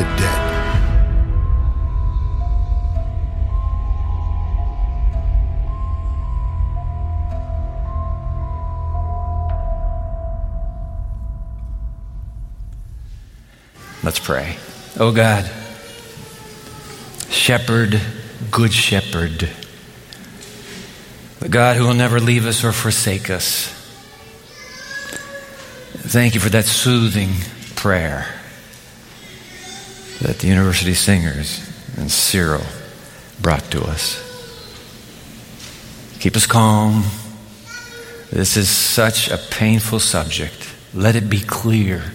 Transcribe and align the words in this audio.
the 0.00 0.06
dead. 0.16 0.46
Let's 14.02 14.18
pray. 14.18 14.56
Oh 14.98 15.12
God, 15.12 15.44
shepherd, 17.28 18.00
good 18.50 18.72
shepherd, 18.72 19.50
the 21.40 21.48
God 21.50 21.76
who 21.76 21.84
will 21.84 21.92
never 21.92 22.20
leave 22.20 22.46
us 22.46 22.64
or 22.64 22.72
forsake 22.72 23.28
us. 23.28 23.66
Thank 25.92 26.34
you 26.34 26.40
for 26.40 26.48
that 26.48 26.64
soothing 26.64 27.32
prayer 27.76 28.39
that 30.20 30.38
the 30.38 30.48
university 30.48 30.94
singers 30.94 31.66
and 31.96 32.10
Cyril 32.10 32.64
brought 33.40 33.70
to 33.70 33.82
us. 33.82 34.26
Keep 36.20 36.36
us 36.36 36.46
calm. 36.46 37.04
This 38.30 38.56
is 38.56 38.68
such 38.68 39.30
a 39.30 39.38
painful 39.38 39.98
subject. 39.98 40.72
Let 40.92 41.16
it 41.16 41.30
be 41.30 41.40
clear. 41.40 42.12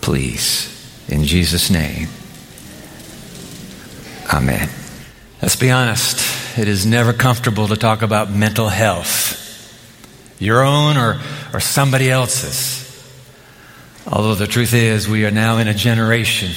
Please, 0.00 1.06
in 1.08 1.24
Jesus' 1.24 1.70
name. 1.70 2.08
Amen. 4.32 4.68
Let's 5.42 5.56
be 5.56 5.70
honest. 5.70 6.58
It 6.58 6.68
is 6.68 6.84
never 6.84 7.12
comfortable 7.12 7.68
to 7.68 7.76
talk 7.76 8.02
about 8.02 8.30
mental 8.30 8.68
health, 8.68 9.36
your 10.38 10.62
own 10.62 10.96
or, 10.96 11.20
or 11.54 11.60
somebody 11.60 12.10
else's. 12.10 12.79
Although 14.06 14.34
the 14.34 14.46
truth 14.46 14.74
is, 14.74 15.08
we 15.08 15.24
are 15.24 15.30
now 15.30 15.58
in 15.58 15.68
a 15.68 15.74
generation 15.74 16.50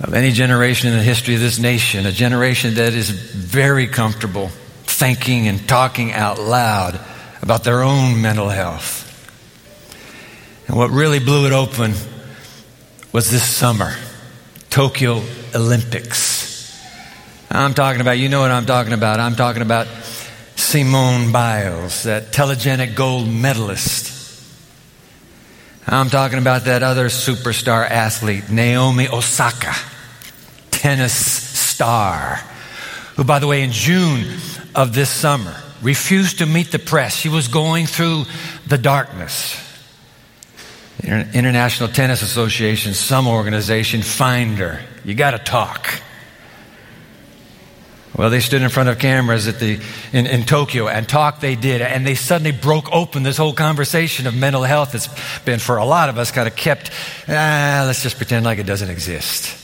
of 0.00 0.14
any 0.14 0.32
generation 0.32 0.90
in 0.90 0.96
the 0.96 1.02
history 1.02 1.34
of 1.34 1.40
this 1.40 1.58
nation, 1.58 2.06
a 2.06 2.12
generation 2.12 2.74
that 2.74 2.92
is 2.92 3.10
very 3.10 3.86
comfortable 3.86 4.48
thinking 4.84 5.46
and 5.46 5.68
talking 5.68 6.12
out 6.12 6.40
loud 6.40 7.00
about 7.40 7.64
their 7.64 7.82
own 7.82 8.20
mental 8.20 8.48
health. 8.48 9.08
And 10.66 10.76
what 10.76 10.90
really 10.90 11.18
blew 11.18 11.46
it 11.46 11.52
open 11.52 11.92
was 13.12 13.30
this 13.30 13.44
summer 13.44 13.94
Tokyo 14.70 15.22
Olympics. 15.54 16.42
I'm 17.50 17.74
talking 17.74 18.00
about, 18.00 18.12
you 18.12 18.28
know 18.28 18.40
what 18.40 18.50
I'm 18.50 18.64
talking 18.64 18.94
about. 18.94 19.20
I'm 19.20 19.36
talking 19.36 19.62
about 19.62 19.86
Simone 20.56 21.30
Biles, 21.30 22.04
that 22.04 22.32
telegenic 22.32 22.94
gold 22.94 23.28
medalist. 23.28 24.11
I'm 25.86 26.10
talking 26.10 26.38
about 26.38 26.64
that 26.66 26.82
other 26.82 27.06
superstar 27.06 27.88
athlete, 27.88 28.50
Naomi 28.50 29.08
Osaka, 29.08 29.74
tennis 30.70 31.12
star, 31.12 32.36
who, 33.16 33.24
by 33.24 33.40
the 33.40 33.46
way, 33.46 33.62
in 33.62 33.72
June 33.72 34.38
of 34.74 34.94
this 34.94 35.10
summer, 35.10 35.54
refused 35.82 36.38
to 36.38 36.46
meet 36.46 36.70
the 36.70 36.78
press. 36.78 37.16
She 37.16 37.28
was 37.28 37.48
going 37.48 37.86
through 37.86 38.24
the 38.66 38.78
darkness. 38.78 39.56
International 41.02 41.88
Tennis 41.88 42.22
Association, 42.22 42.94
some 42.94 43.26
organization, 43.26 44.02
fined 44.02 44.58
her. 44.58 44.80
You 45.04 45.14
got 45.14 45.32
to 45.32 45.38
talk. 45.38 46.00
Well, 48.16 48.28
they 48.28 48.40
stood 48.40 48.60
in 48.60 48.68
front 48.68 48.90
of 48.90 48.98
cameras 48.98 49.48
at 49.48 49.58
the, 49.58 49.80
in, 50.12 50.26
in 50.26 50.42
Tokyo 50.42 50.86
and 50.86 51.08
talk 51.08 51.40
they 51.40 51.56
did, 51.56 51.80
and 51.80 52.06
they 52.06 52.14
suddenly 52.14 52.52
broke 52.52 52.92
open 52.92 53.22
this 53.22 53.38
whole 53.38 53.54
conversation 53.54 54.26
of 54.26 54.34
mental 54.34 54.64
health 54.64 54.92
that's 54.92 55.08
been, 55.44 55.58
for 55.58 55.78
a 55.78 55.84
lot 55.86 56.10
of 56.10 56.18
us, 56.18 56.30
kind 56.30 56.46
of 56.46 56.54
kept, 56.54 56.90
ah, 57.28 57.84
let's 57.86 58.02
just 58.02 58.18
pretend 58.18 58.44
like 58.44 58.58
it 58.58 58.66
doesn't 58.66 58.90
exist. 58.90 59.58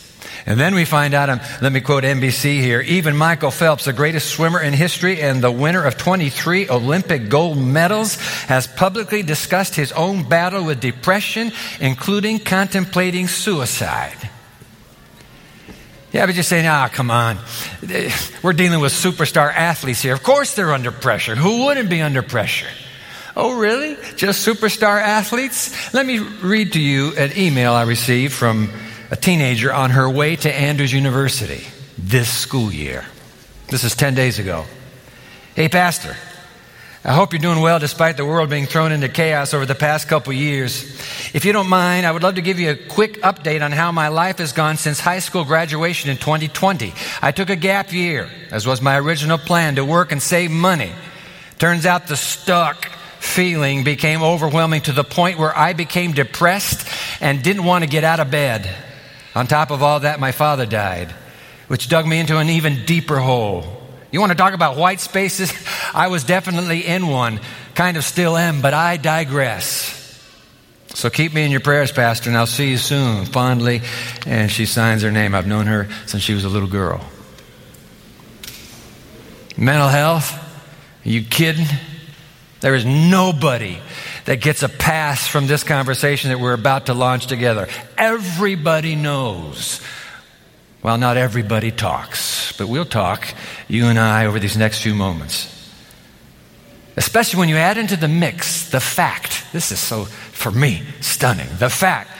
And 0.47 0.58
then 0.58 0.75
we 0.75 0.87
find 0.87 1.12
out, 1.12 1.28
um, 1.28 1.41
let 1.60 1.72
me 1.72 1.82
quote 1.82 2.04
NBC 2.04 2.60
here, 2.60 2.81
even 2.81 3.14
Michael 3.14 3.50
Phelps, 3.50 3.84
the 3.84 3.92
greatest 3.92 4.31
swimmer 4.31 4.58
in 4.62 4.72
history 4.72 5.20
and 5.20 5.44
the 5.44 5.53
winner 5.53 5.84
of 5.84 5.98
23 5.98 6.70
Olympic 6.70 7.28
gold 7.28 7.58
medals, 7.58 8.14
has 8.47 8.66
publicly 8.66 9.22
discussed 9.22 9.75
his 9.75 9.92
own 9.92 10.26
battle 10.26 10.64
with 10.64 10.81
depression, 10.81 11.53
including 11.81 12.38
contemplating 12.38 13.28
suicide. 13.28 14.31
Yeah, 16.12 16.24
but 16.24 16.34
you're 16.34 16.44
saying, 16.44 16.66
ah, 16.66 16.86
oh, 16.86 16.94
come 16.94 17.10
on. 17.10 17.38
We're 18.42 18.54
dealing 18.54 18.80
with 18.80 18.92
superstar 18.92 19.52
athletes 19.52 20.00
here. 20.00 20.14
Of 20.14 20.22
course 20.22 20.54
they're 20.54 20.72
under 20.72 20.91
pressure. 20.91 21.36
Who 21.36 21.66
wouldn't 21.66 21.91
be 21.91 22.00
under 22.00 22.22
pressure? 22.22 22.69
Oh, 23.36 23.58
really? 23.58 23.96
Just 24.16 24.46
superstar 24.46 25.00
athletes? 25.00 25.92
Let 25.92 26.06
me 26.06 26.19
read 26.19 26.72
to 26.72 26.80
you 26.80 27.14
an 27.16 27.36
email 27.36 27.72
I 27.72 27.82
received 27.82 28.32
from 28.32 28.70
a 29.10 29.16
teenager 29.16 29.72
on 29.72 29.91
her 29.91 30.08
way 30.08 30.36
to 30.36 30.52
Andrews 30.52 30.92
University 30.92 31.64
this 31.98 32.28
school 32.30 32.72
year. 32.72 33.04
This 33.69 33.84
is 33.84 33.94
10 33.94 34.14
days 34.14 34.38
ago. 34.38 34.64
Hey, 35.54 35.69
Pastor, 35.69 36.16
I 37.08 37.14
hope 37.14 37.32
you're 37.32 37.41
doing 37.41 37.62
well 37.62 37.78
despite 37.78 38.19
the 38.19 38.26
world 38.26 38.50
being 38.50 38.66
thrown 38.66 38.92
into 38.92 39.08
chaos 39.08 39.54
over 39.54 39.64
the 39.64 39.74
past 39.74 40.08
couple 40.08 40.30
years. 40.34 40.84
If 41.32 41.46
you 41.46 41.54
don't 41.54 41.70
mind, 41.70 42.04
I 42.04 42.12
would 42.12 42.22
love 42.22 42.34
to 42.34 42.42
give 42.42 42.58
you 42.58 42.69
a 42.69 42.76
quick 42.76 43.22
update 43.22 43.64
on 43.64 43.72
how 43.72 43.91
my 43.92 44.08
life 44.08 44.36
has 44.36 44.52
gone 44.52 44.76
since 44.76 45.00
high 45.00 45.20
school 45.20 45.46
graduation 45.46 46.10
in 46.10 46.19
2020. 46.19 46.92
I 47.22 47.32
took 47.32 47.48
a 47.48 47.56
gap 47.56 47.94
year, 47.94 48.28
as 48.50 48.66
was 48.66 48.82
my 48.82 48.98
original 48.98 49.38
plan, 49.38 49.76
to 49.76 49.86
work 49.86 50.12
and 50.12 50.22
save 50.22 50.50
money. 50.50 50.92
Turns 51.58 51.86
out 51.86 52.08
the 52.08 52.16
stuck 52.16 52.84
feeling 53.20 53.84
became 53.84 54.22
overwhelming 54.22 54.82
to 54.82 54.92
the 54.92 55.02
point 55.02 55.38
where 55.38 55.56
I 55.56 55.72
became 55.72 56.12
depressed 56.12 56.86
and 57.22 57.42
didn't 57.42 57.64
want 57.64 57.84
to 57.84 57.88
get 57.88 58.04
out 58.04 58.20
of 58.20 58.30
bed. 58.30 58.69
On 59.34 59.46
top 59.46 59.70
of 59.70 59.82
all 59.82 60.00
that, 60.00 60.20
my 60.20 60.32
father 60.32 60.66
died, 60.66 61.10
which 61.69 61.88
dug 61.88 62.06
me 62.06 62.19
into 62.19 62.36
an 62.36 62.50
even 62.50 62.84
deeper 62.84 63.19
hole. 63.19 63.64
You 64.10 64.20
want 64.20 64.32
to 64.32 64.38
talk 64.38 64.52
about 64.52 64.76
white 64.76 65.00
spaces? 65.00 65.50
I 65.98 66.06
was 66.06 66.22
definitely 66.22 66.86
in 66.86 67.09
one, 67.09 67.41
kind 67.75 67.97
of 67.97 68.04
still 68.04 68.36
am, 68.36 68.62
but 68.62 68.72
I 68.72 68.98
digress. 68.98 69.97
So 70.94 71.10
keep 71.10 71.34
me 71.34 71.44
in 71.44 71.50
your 71.50 71.60
prayers, 71.60 71.91
Pastor, 71.91 72.31
and 72.31 72.38
I'll 72.38 72.47
see 72.47 72.70
you 72.70 72.76
soon. 72.76 73.25
Fondly. 73.26 73.82
And 74.25 74.48
she 74.48 74.64
signs 74.64 75.03
her 75.03 75.10
name. 75.10 75.34
I've 75.34 75.48
known 75.48 75.66
her 75.66 75.88
since 76.06 76.22
she 76.22 76.34
was 76.34 76.44
a 76.44 76.48
little 76.48 76.69
girl. 76.69 77.04
Mental 79.56 79.88
health? 79.88 80.32
Are 81.04 81.08
you 81.08 81.25
kidding? 81.25 81.66
There 82.60 82.76
is 82.76 82.84
nobody 82.84 83.78
that 84.25 84.41
gets 84.41 84.62
a 84.62 84.69
pass 84.69 85.26
from 85.26 85.48
this 85.48 85.64
conversation 85.64 86.31
that 86.31 86.38
we're 86.38 86.54
about 86.54 86.87
to 86.87 86.94
launch 86.94 87.26
together. 87.26 87.66
Everybody 87.97 88.94
knows 88.94 89.81
well, 90.81 90.97
not 90.97 91.16
everybody 91.16 91.72
talks, 91.72 92.53
but 92.53 92.69
we'll 92.69 92.84
talk, 92.84 93.26
you 93.66 93.87
and 93.87 93.98
I, 93.98 94.26
over 94.26 94.38
these 94.38 94.56
next 94.56 94.81
few 94.81 94.94
moments. 94.94 95.57
Especially 96.98 97.38
when 97.38 97.48
you 97.48 97.54
add 97.56 97.78
into 97.78 97.97
the 97.97 98.09
mix 98.09 98.70
the 98.70 98.81
fact, 98.81 99.44
this 99.53 99.70
is 99.70 99.78
so, 99.78 100.04
for 100.04 100.50
me, 100.50 100.82
stunning, 101.00 101.47
the 101.59 101.70
fact 101.70 102.10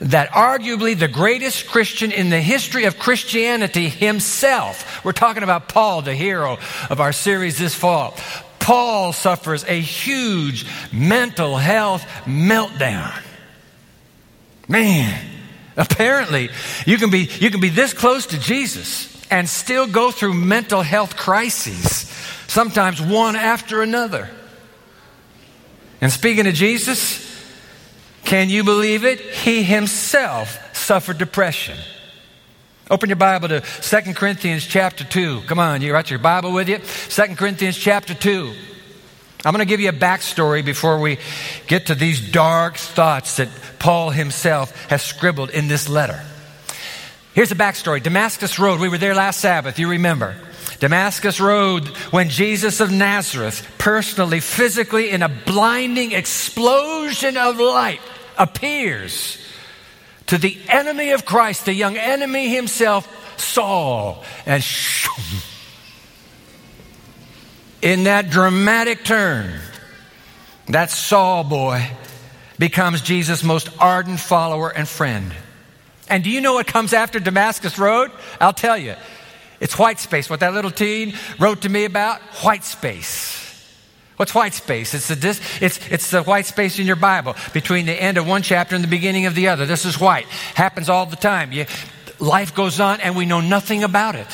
that 0.00 0.28
arguably 0.30 0.96
the 0.96 1.08
greatest 1.08 1.66
Christian 1.66 2.12
in 2.12 2.28
the 2.28 2.40
history 2.40 2.84
of 2.84 2.98
Christianity 2.98 3.88
himself, 3.88 5.02
we're 5.02 5.12
talking 5.12 5.42
about 5.42 5.70
Paul, 5.70 6.02
the 6.02 6.14
hero 6.14 6.58
of 6.90 7.00
our 7.00 7.12
series 7.12 7.56
this 7.56 7.74
fall. 7.74 8.14
Paul 8.58 9.14
suffers 9.14 9.64
a 9.64 9.80
huge 9.80 10.66
mental 10.92 11.56
health 11.56 12.02
meltdown. 12.26 13.18
Man, 14.68 15.18
Apparently, 15.78 16.50
you 16.86 16.98
can 16.98 17.08
be, 17.10 17.30
you 17.38 17.50
can 17.50 17.60
be 17.60 17.68
this 17.68 17.94
close 17.94 18.26
to 18.26 18.38
Jesus 18.40 19.17
and 19.30 19.48
still 19.48 19.86
go 19.86 20.10
through 20.10 20.34
mental 20.34 20.82
health 20.82 21.16
crises, 21.16 22.10
sometimes 22.46 23.00
one 23.00 23.36
after 23.36 23.82
another. 23.82 24.28
And 26.00 26.12
speaking 26.12 26.46
of 26.46 26.54
Jesus, 26.54 27.26
can 28.24 28.48
you 28.48 28.64
believe 28.64 29.04
it? 29.04 29.20
He 29.20 29.62
himself 29.62 30.76
suffered 30.76 31.18
depression. 31.18 31.76
Open 32.90 33.08
your 33.10 33.16
Bible 33.16 33.48
to 33.48 33.60
2 33.60 34.14
Corinthians 34.14 34.66
chapter 34.66 35.04
2. 35.04 35.42
Come 35.46 35.58
on, 35.58 35.82
you 35.82 35.92
got 35.92 36.10
your 36.10 36.18
Bible 36.18 36.52
with 36.52 36.68
you? 36.68 36.78
2 36.78 37.36
Corinthians 37.36 37.76
chapter 37.76 38.14
2. 38.14 38.54
I'm 39.44 39.52
going 39.52 39.64
to 39.64 39.68
give 39.68 39.80
you 39.80 39.90
a 39.90 39.92
backstory 39.92 40.64
before 40.64 40.98
we 40.98 41.18
get 41.66 41.86
to 41.86 41.94
these 41.94 42.32
dark 42.32 42.76
thoughts 42.76 43.36
that 43.36 43.48
Paul 43.78 44.10
himself 44.10 44.88
has 44.88 45.02
scribbled 45.02 45.50
in 45.50 45.68
this 45.68 45.88
letter. 45.88 46.20
Here's 47.38 47.52
a 47.52 47.54
backstory 47.54 48.02
Damascus 48.02 48.58
Road, 48.58 48.80
we 48.80 48.88
were 48.88 48.98
there 48.98 49.14
last 49.14 49.38
Sabbath, 49.38 49.78
you 49.78 49.88
remember. 49.90 50.34
Damascus 50.80 51.38
Road, 51.38 51.86
when 52.10 52.30
Jesus 52.30 52.80
of 52.80 52.90
Nazareth, 52.90 53.64
personally, 53.78 54.40
physically, 54.40 55.10
in 55.10 55.22
a 55.22 55.28
blinding 55.28 56.10
explosion 56.10 57.36
of 57.36 57.60
light, 57.60 58.00
appears 58.36 59.38
to 60.26 60.36
the 60.36 60.58
enemy 60.66 61.12
of 61.12 61.24
Christ, 61.24 61.66
the 61.66 61.72
young 61.72 61.96
enemy 61.96 62.48
himself, 62.48 63.06
Saul, 63.40 64.24
and 64.44 64.64
in 67.80 68.02
that 68.02 68.30
dramatic 68.30 69.04
turn, 69.04 69.60
that 70.66 70.90
Saul 70.90 71.44
boy 71.44 71.88
becomes 72.58 73.00
Jesus' 73.00 73.44
most 73.44 73.70
ardent 73.78 74.18
follower 74.18 74.70
and 74.70 74.88
friend. 74.88 75.32
And 76.10 76.24
do 76.24 76.30
you 76.30 76.40
know 76.40 76.54
what 76.54 76.66
comes 76.66 76.92
after 76.92 77.20
Damascus 77.20 77.78
Road? 77.78 78.10
I'll 78.40 78.52
tell 78.52 78.76
you. 78.76 78.94
It's 79.60 79.78
white 79.78 79.98
space. 79.98 80.30
What 80.30 80.40
that 80.40 80.54
little 80.54 80.70
teen 80.70 81.14
wrote 81.38 81.62
to 81.62 81.68
me 81.68 81.84
about? 81.84 82.20
White 82.42 82.64
space. 82.64 83.36
What's 84.16 84.34
white 84.34 84.54
space? 84.54 84.94
It's 84.94 85.08
the, 85.08 85.16
dis- 85.16 85.40
it's, 85.60 85.78
it's 85.90 86.10
the 86.10 86.22
white 86.22 86.46
space 86.46 86.78
in 86.78 86.86
your 86.86 86.96
Bible 86.96 87.36
between 87.52 87.86
the 87.86 87.92
end 87.92 88.18
of 88.18 88.26
one 88.26 88.42
chapter 88.42 88.74
and 88.74 88.82
the 88.82 88.88
beginning 88.88 89.26
of 89.26 89.34
the 89.34 89.48
other. 89.48 89.64
This 89.64 89.84
is 89.84 90.00
white. 90.00 90.26
Happens 90.26 90.88
all 90.88 91.06
the 91.06 91.16
time. 91.16 91.52
You, 91.52 91.66
life 92.18 92.54
goes 92.54 92.80
on 92.80 93.00
and 93.00 93.16
we 93.16 93.26
know 93.26 93.40
nothing 93.40 93.84
about 93.84 94.16
it. 94.16 94.26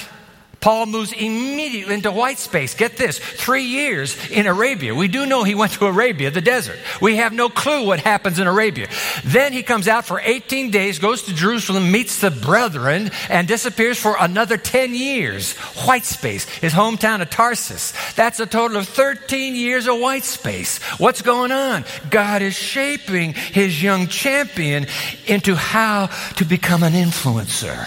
Paul 0.65 0.87
moves 0.87 1.13
immediately 1.13 1.93
into 1.93 2.11
white 2.11 2.39
space. 2.39 2.73
Get 2.73 2.97
this 2.97 3.19
three 3.19 3.65
years 3.65 4.17
in 4.31 4.47
Arabia. 4.47 4.95
We 4.95 5.09
do 5.09 5.27
know 5.27 5.45
he 5.45 5.55
went 5.55 5.73
to 5.73 5.85
Arabia, 5.85 6.31
the 6.31 6.41
desert. 6.41 6.79
We 7.03 7.17
have 7.17 7.35
no 7.35 7.51
clue 7.51 7.85
what 7.85 8.01
happens 8.01 8.39
in 8.39 8.47
Arabia. 8.47 8.89
Then 9.25 9.53
he 9.53 9.63
comes 9.63 9.89
out 9.89 10.07
for 10.07 10.23
18 10.25 10.71
days, 10.71 10.99
goes 10.99 11.25
to 11.25 11.35
Jerusalem, 11.35 11.93
meets 11.93 12.19
the 12.23 12.31
brethren, 12.31 13.11
and 13.29 13.47
disappears 13.47 13.99
for 13.99 14.17
another 14.19 14.57
10 14.57 14.95
years. 14.95 15.53
White 15.85 16.07
space, 16.07 16.47
his 16.47 16.73
hometown 16.73 17.21
of 17.21 17.29
Tarsus. 17.29 17.93
That's 18.15 18.41
a 18.41 18.47
total 18.47 18.79
of 18.79 18.89
13 18.89 19.55
years 19.55 19.87
of 19.87 20.01
white 20.01 20.25
space. 20.25 20.79
What's 20.97 21.21
going 21.21 21.53
on? 21.53 21.85
God 22.09 22.41
is 22.41 22.55
shaping 22.55 23.35
his 23.35 23.83
young 23.83 24.07
champion 24.07 24.87
into 25.27 25.57
how 25.57 26.07
to 26.37 26.47
become 26.47 26.83
an 26.83 26.95
influencer. 26.95 27.87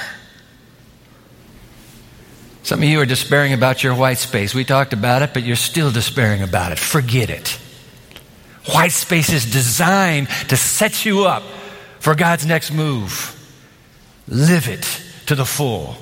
Some 2.67 2.83
of 2.83 2.89
you 2.89 2.99
are 2.99 3.05
despairing 3.05 3.53
about 3.53 3.81
your 3.81 3.95
white 3.95 4.17
space. 4.17 4.53
We 4.53 4.65
talked 4.65 4.91
about 4.91 5.21
it, 5.21 5.33
but 5.33 5.43
you're 5.43 5.55
still 5.55 5.89
despairing 5.89 6.41
about 6.41 6.73
it. 6.73 6.77
Forget 6.77 7.29
it. 7.29 7.57
White 8.73 8.91
space 8.91 9.31
is 9.31 9.49
designed 9.49 10.27
to 10.49 10.57
set 10.57 11.05
you 11.05 11.23
up 11.23 11.43
for 11.99 12.13
God's 12.13 12.45
next 12.45 12.73
move. 12.73 13.33
Live 14.27 14.67
it 14.67 14.85
to 15.27 15.35
the 15.35 15.45
full. 15.45 15.95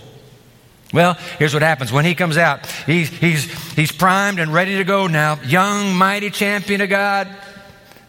Well, 0.91 1.13
here's 1.38 1.53
what 1.53 1.62
happens. 1.62 1.91
When 1.91 2.03
he 2.03 2.15
comes 2.15 2.35
out, 2.35 2.65
he's, 2.88 3.09
he's, 3.09 3.44
he's 3.73 3.91
primed 3.91 4.39
and 4.39 4.51
ready 4.51 4.77
to 4.77 4.83
go 4.83 5.06
now. 5.06 5.39
Young, 5.44 5.94
mighty 5.94 6.31
champion 6.31 6.81
of 6.81 6.89
God 6.89 7.27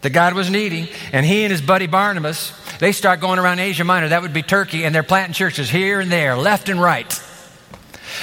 that 0.01 0.09
God 0.09 0.33
was 0.33 0.49
needing. 0.49 0.87
And 1.13 1.27
he 1.27 1.43
and 1.43 1.51
his 1.51 1.61
buddy 1.61 1.85
Barnabas, 1.85 2.53
they 2.79 2.91
start 2.91 3.19
going 3.19 3.37
around 3.37 3.59
Asia 3.59 3.83
Minor. 3.83 4.09
That 4.09 4.23
would 4.23 4.33
be 4.33 4.41
Turkey. 4.41 4.83
And 4.83 4.95
they're 4.95 5.03
planting 5.03 5.33
churches 5.33 5.69
here 5.69 5.99
and 5.99 6.11
there, 6.11 6.35
left 6.35 6.69
and 6.69 6.81
right. 6.81 7.21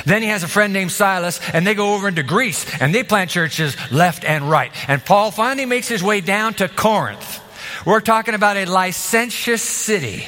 Then 0.05 0.23
he 0.23 0.29
has 0.29 0.43
a 0.43 0.49
friend 0.49 0.73
named 0.73 0.93
Silas, 0.93 1.41
and 1.52 1.67
they 1.67 1.75
go 1.75 1.94
over 1.94 2.08
into 2.08 2.23
Greece, 2.23 2.67
and 2.81 2.94
they 2.94 3.02
plant 3.02 3.31
churches 3.31 3.76
left 3.91 4.25
and 4.25 4.49
right. 4.50 4.73
And 4.88 5.05
Paul 5.05 5.31
finally 5.31 5.67
makes 5.67 5.88
his 5.88 6.02
way 6.02 6.20
down 6.20 6.55
to 6.55 6.69
Corinth. 6.69 7.41
We're 7.87 8.00
talking 8.00 8.35
about 8.35 8.56
a 8.56 8.64
licentious 8.64 9.62
city, 9.62 10.25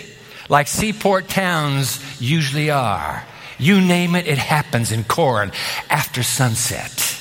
like 0.49 0.69
seaport 0.69 1.29
towns 1.29 2.01
usually 2.21 2.71
are. 2.71 3.25
You 3.59 3.81
name 3.81 4.15
it, 4.15 4.27
it 4.27 4.39
happens 4.39 4.93
in 4.93 5.05
Corinth 5.05 5.55
after 5.89 6.23
sunset. 6.23 7.16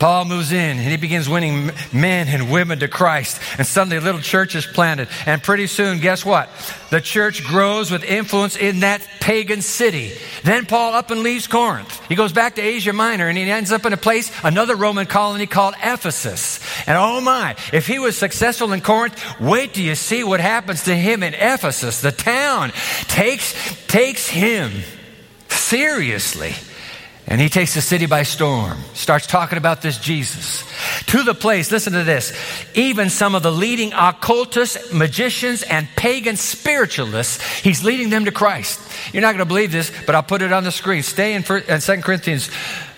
Paul 0.00 0.24
moves 0.24 0.50
in 0.50 0.78
and 0.78 0.88
he 0.88 0.96
begins 0.96 1.28
winning 1.28 1.70
men 1.92 2.26
and 2.26 2.50
women 2.50 2.78
to 2.78 2.88
Christ. 2.88 3.38
And 3.58 3.66
suddenly 3.66 3.98
a 3.98 4.00
little 4.00 4.22
church 4.22 4.54
is 4.54 4.64
planted. 4.64 5.08
And 5.26 5.42
pretty 5.42 5.66
soon, 5.66 6.00
guess 6.00 6.24
what? 6.24 6.48
The 6.88 7.02
church 7.02 7.44
grows 7.44 7.90
with 7.90 8.02
influence 8.02 8.56
in 8.56 8.80
that 8.80 9.06
pagan 9.20 9.60
city. 9.60 10.12
Then 10.42 10.64
Paul 10.64 10.94
up 10.94 11.10
and 11.10 11.22
leaves 11.22 11.46
Corinth. 11.46 12.00
He 12.08 12.14
goes 12.14 12.32
back 12.32 12.54
to 12.54 12.62
Asia 12.62 12.94
Minor 12.94 13.28
and 13.28 13.36
he 13.36 13.48
ends 13.50 13.72
up 13.72 13.84
in 13.84 13.92
a 13.92 13.98
place, 13.98 14.32
another 14.42 14.74
Roman 14.74 15.04
colony 15.04 15.46
called 15.46 15.74
Ephesus. 15.82 16.60
And 16.88 16.96
oh 16.96 17.20
my, 17.20 17.54
if 17.70 17.86
he 17.86 17.98
was 17.98 18.16
successful 18.16 18.72
in 18.72 18.80
Corinth, 18.80 19.22
wait 19.38 19.74
till 19.74 19.84
you 19.84 19.94
see 19.94 20.24
what 20.24 20.40
happens 20.40 20.84
to 20.84 20.96
him 20.96 21.22
in 21.22 21.34
Ephesus. 21.34 22.00
The 22.00 22.10
town 22.10 22.72
takes, 23.08 23.54
takes 23.86 24.26
him 24.26 24.72
seriously. 25.48 26.54
And 27.30 27.40
he 27.40 27.48
takes 27.48 27.74
the 27.74 27.80
city 27.80 28.06
by 28.06 28.24
storm, 28.24 28.76
starts 28.92 29.24
talking 29.24 29.56
about 29.56 29.82
this 29.82 29.98
Jesus. 29.98 30.64
To 31.06 31.22
the 31.22 31.32
place, 31.32 31.70
listen 31.70 31.92
to 31.92 32.02
this, 32.02 32.36
even 32.74 33.08
some 33.08 33.36
of 33.36 33.44
the 33.44 33.52
leading 33.52 33.92
occultists, 33.92 34.92
magicians, 34.92 35.62
and 35.62 35.86
pagan 35.94 36.36
spiritualists, 36.36 37.40
he's 37.60 37.84
leading 37.84 38.10
them 38.10 38.24
to 38.24 38.32
Christ. 38.32 38.80
You're 39.12 39.22
not 39.22 39.28
going 39.28 39.38
to 39.38 39.44
believe 39.44 39.70
this, 39.70 39.92
but 40.06 40.16
I'll 40.16 40.24
put 40.24 40.42
it 40.42 40.52
on 40.52 40.64
the 40.64 40.72
screen. 40.72 41.04
Stay 41.04 41.34
in, 41.34 41.44
2 41.44 41.60
Corinthians 42.02 42.50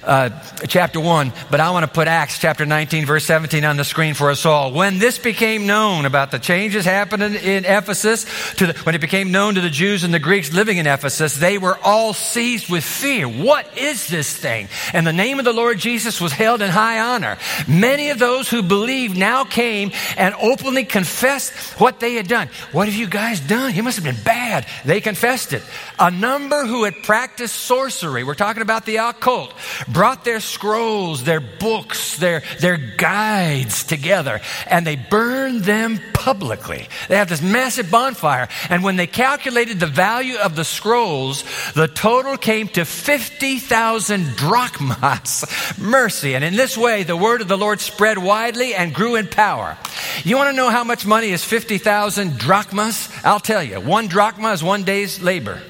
uh, 0.05 0.31
chapter 0.67 1.01
1, 1.01 1.33
but 1.51 1.61
I 1.61 1.71
want 1.71 1.85
to 1.85 1.91
put 1.91 2.09
Acts 2.09 2.39
chapter 2.39 2.67
19, 2.67 3.07
verse 3.07 3.25
17 3.25 3.65
on 3.65 3.77
the 3.77 3.85
screen 3.85 4.15
for 4.15 4.31
us 4.31 4.45
all. 4.45 4.73
When 4.73 4.99
this 4.99 5.19
became 5.19 5.67
known 5.67 6.07
about 6.07 6.31
the 6.31 6.39
changes 6.39 6.85
happening 6.85 7.35
in 7.35 7.65
Ephesus, 7.65 8.25
the, 8.55 8.73
when 8.85 8.95
it 8.95 9.01
became 9.01 9.31
known 9.31 9.55
to 9.55 9.61
the 9.61 9.71
Jews 9.71 10.05
and 10.05 10.13
the 10.13 10.19
Greeks 10.19 10.53
living 10.53 10.79
in 10.79 10.87
Ephesus, 10.87 11.37
they 11.37 11.59
were 11.59 11.79
all 11.83 12.13
seized 12.13 12.69
with 12.69 12.85
fear. 12.85 13.29
What 13.29 13.79
is 13.79 14.09
this 14.09 14.37
thing? 14.37 14.69
And 14.93 15.07
the 15.07 15.13
name 15.13 15.39
of 15.39 15.45
the 15.45 15.53
Lord 15.53 15.79
Jesus 15.79 16.21
was 16.21 16.33
held 16.33 16.63
in 16.63 16.71
high 16.71 17.01
honor. 17.01 17.39
Many 17.69 18.11
of 18.11 18.19
those 18.19 18.49
who 18.49 18.63
believed 18.63 19.17
now 19.17 19.45
came 19.45 19.93
and 20.17 20.35
openly 20.41 20.85
confessed 20.85 21.53
what 21.79 22.01
they 22.01 22.15
had 22.15 22.29
done. 22.29 22.49
What 22.73 22.89
have 22.89 22.97
you 22.97 23.07
guys 23.07 23.41
done? 23.41 23.75
You 23.75 23.83
must 23.83 23.97
have 23.97 24.05
been 24.05 24.23
bad. 24.25 24.67
They 24.85 25.01
confessed 25.01 25.53
it. 25.53 25.63
A 25.99 26.11
number 26.11 26.67
who 26.67 26.85
had 26.85 27.03
practiced 27.03 27.57
sorcery, 27.57 28.25
we're 28.25 28.35
talking 28.35 28.63
about 28.63 28.87
the 28.87 28.97
occult, 28.97 29.53
brought 29.93 30.25
their 30.25 30.41
scrolls, 30.41 31.25
their 31.25 31.41
books, 31.41 32.17
their, 32.17 32.43
their 32.61 32.77
guides 32.77 33.85
together, 33.85 34.41
and 34.67 34.87
they 34.87 34.97
burned 34.97 35.63
them 35.63 36.01
publicly. 36.13 36.89
They 37.09 37.17
had 37.17 37.29
this 37.29 37.43
massive 37.43 37.91
bonfire. 37.91 38.49
And 38.71 38.85
when 38.85 38.97
they 38.97 39.07
calculated 39.07 39.81
the 39.81 39.87
value 39.87 40.37
of 40.37 40.55
the 40.55 40.65
scrolls, 40.65 41.45
the 41.75 41.89
total 41.89 42.37
came 42.37 42.69
to 42.69 42.85
50,000 42.85 44.37
drachmas. 44.37 45.45
Mercy. 45.79 46.35
And 46.35 46.45
in 46.45 46.55
this 46.55 46.77
way, 46.77 47.03
the 47.03 47.17
word 47.17 47.41
of 47.41 47.49
the 47.49 47.59
Lord 47.59 47.81
spread 47.81 48.19
widely 48.19 48.75
and 48.75 48.95
grew 48.95 49.17
in 49.17 49.27
power. 49.27 49.77
You 50.25 50.37
want 50.37 50.51
to 50.51 50.57
know 50.57 50.71
how 50.71 50.85
much 50.85 51.05
money 51.05 51.31
is 51.31 51.45
50,000 51.45 52.39
drachmas? 52.39 53.09
I'll 53.25 53.41
tell 53.41 53.63
you. 53.63 53.81
One 53.81 54.07
drachma 54.07 54.53
is 54.53 54.63
one 54.63 54.85
day's 54.85 55.21
labor. 55.21 55.61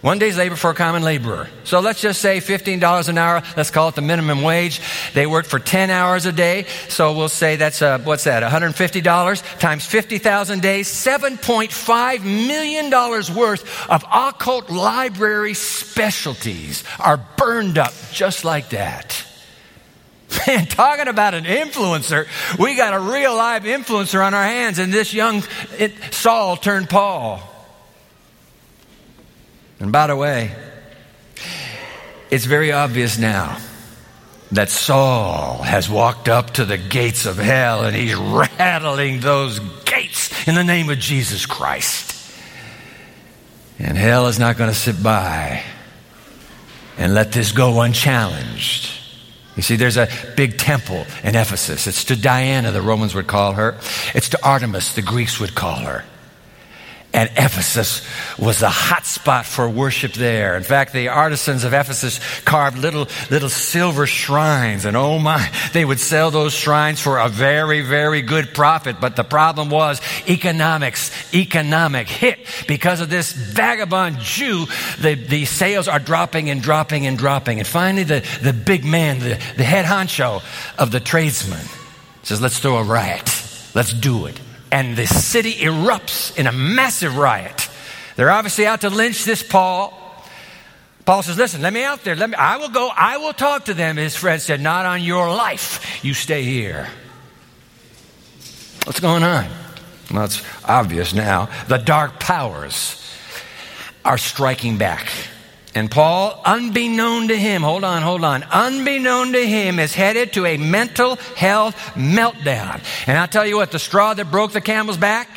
One 0.00 0.20
day's 0.20 0.38
labor 0.38 0.54
for 0.54 0.70
a 0.70 0.74
common 0.74 1.02
laborer. 1.02 1.48
So 1.64 1.80
let's 1.80 2.00
just 2.00 2.20
say 2.20 2.38
$15 2.38 3.08
an 3.08 3.18
hour. 3.18 3.42
Let's 3.56 3.70
call 3.70 3.88
it 3.88 3.96
the 3.96 4.00
minimum 4.00 4.42
wage. 4.42 4.80
They 5.12 5.26
work 5.26 5.44
for 5.44 5.58
10 5.58 5.90
hours 5.90 6.24
a 6.24 6.30
day. 6.30 6.66
So 6.88 7.14
we'll 7.14 7.28
say 7.28 7.56
that's, 7.56 7.82
uh, 7.82 7.98
what's 7.98 8.24
that, 8.24 8.44
$150 8.44 9.58
times 9.58 9.84
50,000 9.84 10.62
days, 10.62 10.86
$7.5 10.88 12.24
million 12.24 12.90
worth 13.36 13.90
of 13.90 14.04
occult 14.12 14.70
library 14.70 15.54
specialties 15.54 16.84
are 17.00 17.16
burned 17.36 17.76
up 17.76 17.92
just 18.12 18.44
like 18.44 18.68
that. 18.68 19.24
Man, 20.46 20.66
talking 20.66 21.08
about 21.08 21.34
an 21.34 21.44
influencer, 21.44 22.28
we 22.56 22.76
got 22.76 22.94
a 22.94 23.00
real 23.00 23.34
live 23.34 23.64
influencer 23.64 24.24
on 24.24 24.32
our 24.32 24.44
hands, 24.44 24.78
and 24.78 24.92
this 24.92 25.12
young 25.12 25.42
it, 25.76 25.92
Saul 26.12 26.56
turned 26.56 26.88
Paul. 26.88 27.57
And 29.80 29.92
by 29.92 30.08
the 30.08 30.16
way, 30.16 30.52
it's 32.30 32.44
very 32.44 32.72
obvious 32.72 33.18
now 33.18 33.58
that 34.52 34.70
Saul 34.70 35.62
has 35.62 35.88
walked 35.88 36.28
up 36.28 36.52
to 36.52 36.64
the 36.64 36.78
gates 36.78 37.26
of 37.26 37.36
hell 37.36 37.84
and 37.84 37.94
he's 37.94 38.14
rattling 38.14 39.20
those 39.20 39.58
gates 39.84 40.48
in 40.48 40.54
the 40.54 40.64
name 40.64 40.88
of 40.88 40.98
Jesus 40.98 41.46
Christ. 41.46 42.14
And 43.78 43.96
hell 43.96 44.26
is 44.26 44.38
not 44.38 44.56
going 44.56 44.70
to 44.70 44.76
sit 44.76 45.02
by 45.02 45.62
and 46.96 47.14
let 47.14 47.32
this 47.32 47.52
go 47.52 47.80
unchallenged. 47.80 48.90
You 49.54 49.62
see, 49.62 49.76
there's 49.76 49.96
a 49.96 50.08
big 50.36 50.56
temple 50.56 51.04
in 51.22 51.36
Ephesus. 51.36 51.86
It's 51.86 52.04
to 52.04 52.16
Diana, 52.16 52.72
the 52.72 52.82
Romans 52.82 53.14
would 53.14 53.26
call 53.26 53.52
her. 53.52 53.78
It's 54.14 54.30
to 54.30 54.44
Artemis, 54.44 54.94
the 54.94 55.02
Greeks 55.02 55.38
would 55.40 55.54
call 55.54 55.76
her. 55.76 56.04
And 57.10 57.30
Ephesus 57.30 58.06
was 58.38 58.60
a 58.60 58.68
hot 58.68 59.06
spot 59.06 59.46
for 59.46 59.68
worship 59.68 60.12
there. 60.12 60.56
In 60.58 60.62
fact, 60.62 60.92
the 60.92 61.08
artisans 61.08 61.64
of 61.64 61.72
Ephesus 61.72 62.20
carved 62.40 62.76
little, 62.76 63.08
little 63.30 63.48
silver 63.48 64.06
shrines. 64.06 64.84
And 64.84 64.94
oh 64.94 65.18
my, 65.18 65.50
they 65.72 65.86
would 65.86 66.00
sell 66.00 66.30
those 66.30 66.52
shrines 66.52 67.00
for 67.00 67.18
a 67.18 67.30
very, 67.30 67.80
very 67.80 68.20
good 68.20 68.52
profit. 68.52 69.00
But 69.00 69.16
the 69.16 69.24
problem 69.24 69.70
was 69.70 70.02
economics, 70.28 71.10
economic 71.34 72.08
hit. 72.08 72.40
Because 72.68 73.00
of 73.00 73.08
this 73.08 73.32
vagabond 73.32 74.18
Jew, 74.18 74.66
the, 75.00 75.14
the 75.14 75.46
sales 75.46 75.88
are 75.88 75.98
dropping 75.98 76.50
and 76.50 76.60
dropping 76.60 77.06
and 77.06 77.16
dropping. 77.16 77.58
And 77.58 77.66
finally, 77.66 78.04
the, 78.04 78.22
the 78.42 78.52
big 78.52 78.84
man, 78.84 79.20
the, 79.20 79.40
the 79.56 79.64
head 79.64 79.86
honcho 79.86 80.42
of 80.78 80.90
the 80.90 81.00
tradesmen 81.00 81.64
says, 82.22 82.42
let's 82.42 82.58
throw 82.58 82.76
a 82.76 82.84
riot. 82.84 83.24
Let's 83.74 83.94
do 83.94 84.26
it 84.26 84.38
and 84.70 84.96
the 84.96 85.06
city 85.06 85.54
erupts 85.54 86.36
in 86.36 86.46
a 86.46 86.52
massive 86.52 87.16
riot. 87.16 87.68
They're 88.16 88.30
obviously 88.30 88.66
out 88.66 88.82
to 88.82 88.90
lynch 88.90 89.24
this 89.24 89.42
Paul. 89.42 89.94
Paul 91.04 91.22
says, 91.22 91.38
Listen, 91.38 91.62
let 91.62 91.72
me 91.72 91.84
out 91.84 92.04
there. 92.04 92.16
Let 92.16 92.30
me, 92.30 92.36
I 92.36 92.58
will 92.58 92.68
go. 92.68 92.90
I 92.94 93.16
will 93.18 93.32
talk 93.32 93.66
to 93.66 93.74
them. 93.74 93.96
His 93.96 94.14
friend 94.14 94.42
said, 94.42 94.60
Not 94.60 94.84
on 94.86 95.02
your 95.02 95.28
life. 95.28 96.04
You 96.04 96.14
stay 96.14 96.42
here. 96.42 96.88
What's 98.84 99.00
going 99.00 99.22
on? 99.22 99.46
Well, 100.12 100.24
it's 100.24 100.42
obvious 100.64 101.14
now. 101.14 101.48
The 101.68 101.78
dark 101.78 102.20
powers 102.20 103.02
are 104.04 104.18
striking 104.18 104.78
back. 104.78 105.10
And 105.74 105.90
Paul, 105.90 106.40
unbeknown 106.44 107.28
to 107.28 107.36
him, 107.36 107.62
hold 107.62 107.84
on, 107.84 108.02
hold 108.02 108.24
on, 108.24 108.42
unbeknown 108.44 109.32
to 109.32 109.46
him, 109.46 109.78
is 109.78 109.94
headed 109.94 110.32
to 110.32 110.46
a 110.46 110.56
mental 110.56 111.16
health 111.36 111.76
meltdown. 111.94 112.82
And 113.06 113.18
I'll 113.18 113.28
tell 113.28 113.46
you 113.46 113.56
what, 113.56 113.70
the 113.70 113.78
straw 113.78 114.14
that 114.14 114.30
broke 114.30 114.52
the 114.52 114.60
camel's 114.60 114.96
back, 114.96 115.28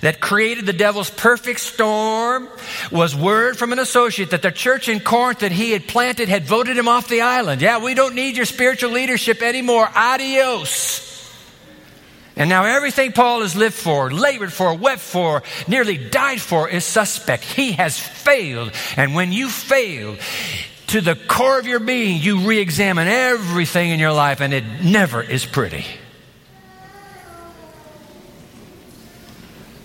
that 0.00 0.20
created 0.20 0.66
the 0.66 0.72
devil's 0.72 1.10
perfect 1.10 1.60
storm, 1.60 2.48
was 2.90 3.14
word 3.14 3.58
from 3.58 3.72
an 3.72 3.78
associate 3.78 4.30
that 4.30 4.42
the 4.42 4.52
church 4.52 4.88
in 4.88 5.00
Corinth 5.00 5.40
that 5.40 5.52
he 5.52 5.72
had 5.72 5.86
planted 5.86 6.28
had 6.28 6.44
voted 6.44 6.76
him 6.76 6.88
off 6.88 7.08
the 7.08 7.20
island. 7.20 7.60
Yeah, 7.60 7.82
we 7.82 7.94
don't 7.94 8.14
need 8.14 8.36
your 8.36 8.46
spiritual 8.46 8.92
leadership 8.92 9.42
anymore. 9.42 9.88
Adios. 9.94 11.11
And 12.36 12.48
now 12.48 12.64
everything 12.64 13.12
Paul 13.12 13.42
has 13.42 13.54
lived 13.54 13.74
for, 13.74 14.10
labored 14.10 14.52
for, 14.52 14.74
wept 14.74 15.02
for, 15.02 15.42
nearly 15.68 15.98
died 15.98 16.40
for 16.40 16.68
is 16.68 16.84
suspect. 16.84 17.44
He 17.44 17.72
has 17.72 17.98
failed. 17.98 18.72
And 18.96 19.14
when 19.14 19.32
you 19.32 19.48
fail, 19.48 20.16
to 20.92 21.00
the 21.00 21.14
core 21.14 21.58
of 21.58 21.66
your 21.66 21.80
being, 21.80 22.20
you 22.20 22.40
re 22.40 22.58
examine 22.58 23.08
everything 23.08 23.88
in 23.90 23.98
your 23.98 24.12
life, 24.12 24.42
and 24.42 24.52
it 24.52 24.62
never 24.82 25.22
is 25.22 25.46
pretty. 25.46 25.86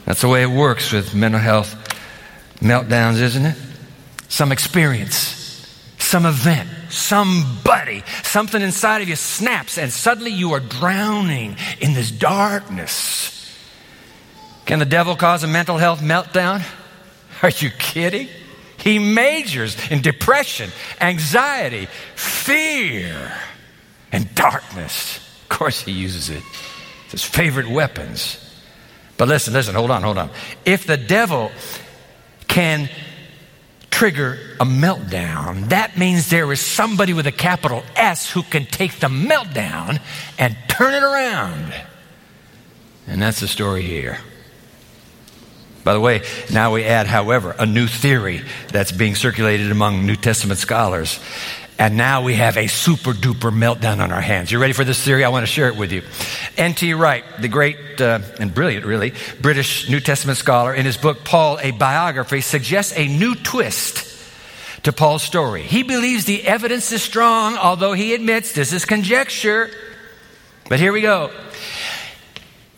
That's 0.03 0.19
the 0.19 0.27
way 0.27 0.43
it 0.43 0.49
works 0.49 0.91
with 0.91 1.15
mental 1.15 1.39
health 1.39 1.73
meltdowns, 2.59 3.21
isn't 3.21 3.45
it? 3.45 3.55
Some 4.27 4.51
experience, 4.51 5.46
some 6.07 6.25
event 6.25 6.69
somebody, 6.89 8.03
something 8.23 8.61
inside 8.61 9.01
of 9.01 9.09
you 9.09 9.15
snaps, 9.15 9.77
and 9.77 9.91
suddenly 9.91 10.31
you 10.31 10.53
are 10.53 10.59
drowning 10.59 11.55
in 11.79 11.93
this 11.93 12.11
darkness. 12.11 13.33
Can 14.65 14.79
the 14.79 14.85
devil 14.85 15.15
cause 15.15 15.43
a 15.43 15.47
mental 15.47 15.77
health 15.77 16.01
meltdown? 16.01 16.63
Are 17.43 17.49
you 17.49 17.69
kidding? 17.69 18.27
He 18.77 18.99
majors 18.99 19.75
in 19.89 20.01
depression, 20.01 20.71
anxiety, 20.99 21.87
fear, 22.15 23.33
and 24.11 24.33
darkness. 24.35 25.17
Of 25.43 25.49
course, 25.49 25.81
he 25.81 25.91
uses 25.91 26.29
it. 26.29 26.43
It's 27.05 27.11
his 27.13 27.23
favorite 27.23 27.67
weapons. 27.67 28.43
But 29.17 29.27
listen, 29.27 29.53
listen, 29.53 29.75
hold 29.75 29.91
on, 29.91 30.03
hold 30.03 30.17
on. 30.17 30.29
If 30.65 30.85
the 30.85 30.97
devil 30.97 31.51
can 32.47 32.89
trigger 33.97 34.37
a 34.59 34.63
meltdown, 34.63 35.69
that 35.69 35.97
means 35.97 36.29
there 36.29 36.51
is 36.51 36.61
somebody 36.61 37.13
with 37.13 37.25
a 37.25 37.31
capital 37.31 37.81
S 37.95 38.29
who 38.29 38.43
can 38.43 38.63
take 38.67 38.99
the 38.99 39.07
meltdown 39.07 39.99
and 40.37 40.55
turn 40.67 40.93
it 40.93 41.01
around. 41.01 41.73
And 43.07 43.19
that's 43.19 43.39
the 43.39 43.47
story 43.47 43.81
here. 43.81 44.19
By 45.83 45.93
the 45.93 45.99
way, 45.99 46.21
now 46.53 46.75
we 46.75 46.83
add, 46.83 47.07
however, 47.07 47.55
a 47.57 47.65
new 47.65 47.87
theory 47.87 48.43
that's 48.71 48.91
being 48.91 49.15
circulated 49.15 49.71
among 49.71 50.05
New 50.05 50.15
Testament 50.15 50.59
scholars. 50.59 51.19
And 51.79 51.95
now 51.95 52.23
we 52.23 52.33
have 52.33 52.57
a 52.57 52.65
super 52.67 53.11
duper 53.11 53.51
meltdown 53.51 53.99
on 53.99 54.11
our 54.11 54.21
hands. 54.21 54.51
You 54.51 54.59
ready 54.59 54.73
for 54.73 54.83
this 54.83 55.03
theory? 55.03 55.23
I 55.23 55.29
want 55.29 55.45
to 55.45 55.51
share 55.51 55.67
it 55.67 55.75
with 55.75 55.91
you. 55.91 56.01
N.T. 56.57 56.93
Wright, 56.95 57.23
the 57.39 57.47
great 57.47 58.01
uh, 58.01 58.19
and 58.39 58.51
brilliant, 58.51 58.83
really, 58.83 59.13
British 59.41 59.87
New 59.87 59.99
Testament 59.99 60.39
scholar, 60.39 60.73
in 60.73 60.85
his 60.85 60.97
book, 60.97 61.23
Paul, 61.23 61.59
a 61.61 61.69
biography, 61.71 62.41
suggests 62.41 62.97
a 62.97 63.07
new 63.07 63.35
twist 63.35 64.07
to 64.83 64.91
Paul's 64.91 65.21
story. 65.21 65.61
He 65.61 65.83
believes 65.83 66.25
the 66.25 66.47
evidence 66.47 66.91
is 66.91 67.03
strong, 67.03 67.57
although 67.57 67.93
he 67.93 68.15
admits 68.15 68.53
this 68.53 68.73
is 68.73 68.85
conjecture. 68.85 69.69
But 70.69 70.79
here 70.79 70.91
we 70.91 71.01
go. 71.01 71.31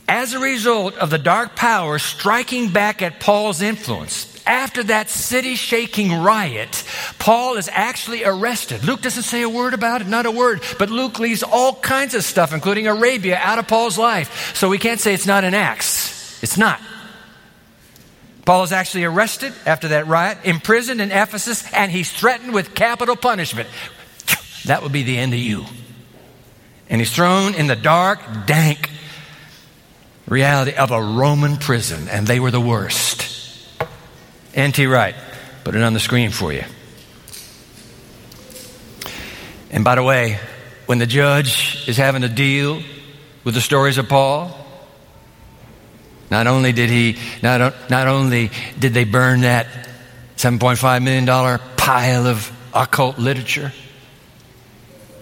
As 0.09 0.33
a 0.33 0.39
result 0.39 0.95
of 0.95 1.09
the 1.09 1.19
dark 1.19 1.55
power 1.55 1.99
striking 1.99 2.69
back 2.69 3.01
at 3.01 3.19
Paul's 3.19 3.61
influence, 3.61 4.43
after 4.45 4.83
that 4.83 5.09
city 5.09 5.55
shaking 5.55 6.11
riot, 6.11 6.83
Paul 7.19 7.57
is 7.57 7.69
actually 7.71 8.23
arrested. 8.23 8.83
Luke 8.85 9.01
doesn't 9.01 9.23
say 9.23 9.41
a 9.41 9.49
word 9.49 9.73
about 9.73 10.01
it, 10.01 10.07
not 10.07 10.25
a 10.25 10.31
word, 10.31 10.61
but 10.79 10.89
Luke 10.89 11.19
leaves 11.19 11.43
all 11.43 11.75
kinds 11.75 12.15
of 12.15 12.23
stuff, 12.23 12.53
including 12.53 12.87
Arabia, 12.87 13.37
out 13.37 13.59
of 13.59 13.67
Paul's 13.67 13.97
life. 13.97 14.55
So 14.55 14.69
we 14.69 14.77
can't 14.77 14.99
say 14.99 15.13
it's 15.13 15.27
not 15.27 15.43
an 15.43 15.53
Acts. 15.53 16.41
It's 16.41 16.57
not. 16.57 16.79
Paul 18.45 18.63
is 18.63 18.71
actually 18.71 19.03
arrested 19.03 19.53
after 19.65 19.89
that 19.89 20.07
riot, 20.07 20.39
imprisoned 20.43 21.01
in 21.01 21.11
Ephesus, 21.11 21.71
and 21.73 21.91
he's 21.91 22.11
threatened 22.11 22.53
with 22.53 22.73
capital 22.73 23.15
punishment. 23.15 23.69
That 24.65 24.81
would 24.81 24.91
be 24.91 25.03
the 25.03 25.17
end 25.17 25.33
of 25.33 25.39
you. 25.39 25.65
And 26.89 26.99
he's 26.99 27.13
thrown 27.13 27.53
in 27.53 27.67
the 27.67 27.75
dark, 27.75 28.19
dank 28.47 28.89
reality 30.27 30.73
of 30.73 30.91
a 30.91 31.01
Roman 31.01 31.57
prison, 31.57 32.07
and 32.07 32.25
they 32.25 32.39
were 32.39 32.49
the 32.49 32.61
worst. 32.61 33.27
N.T. 34.55 34.85
Wright. 34.87 35.15
Put 35.63 35.75
it 35.75 35.83
on 35.83 35.93
the 35.93 35.99
screen 35.99 36.31
for 36.31 36.51
you. 36.51 36.63
And 39.71 39.83
by 39.83 39.95
the 39.95 40.03
way, 40.03 40.39
when 40.85 40.97
the 40.97 41.05
judge 41.05 41.87
is 41.87 41.97
having 41.97 42.23
to 42.23 42.29
deal 42.29 42.81
with 43.43 43.53
the 43.53 43.61
stories 43.61 43.97
of 43.97 44.09
Paul, 44.09 44.55
not 46.31 46.47
only 46.47 46.71
did 46.71 46.89
he, 46.89 47.17
not, 47.41 47.89
not 47.89 48.07
only 48.07 48.51
did 48.77 48.93
they 48.93 49.03
burn 49.03 49.41
that 49.41 49.67
$7.5 50.37 51.03
million 51.03 51.59
pile 51.77 52.27
of 52.27 52.51
occult 52.73 53.17
literature, 53.17 53.71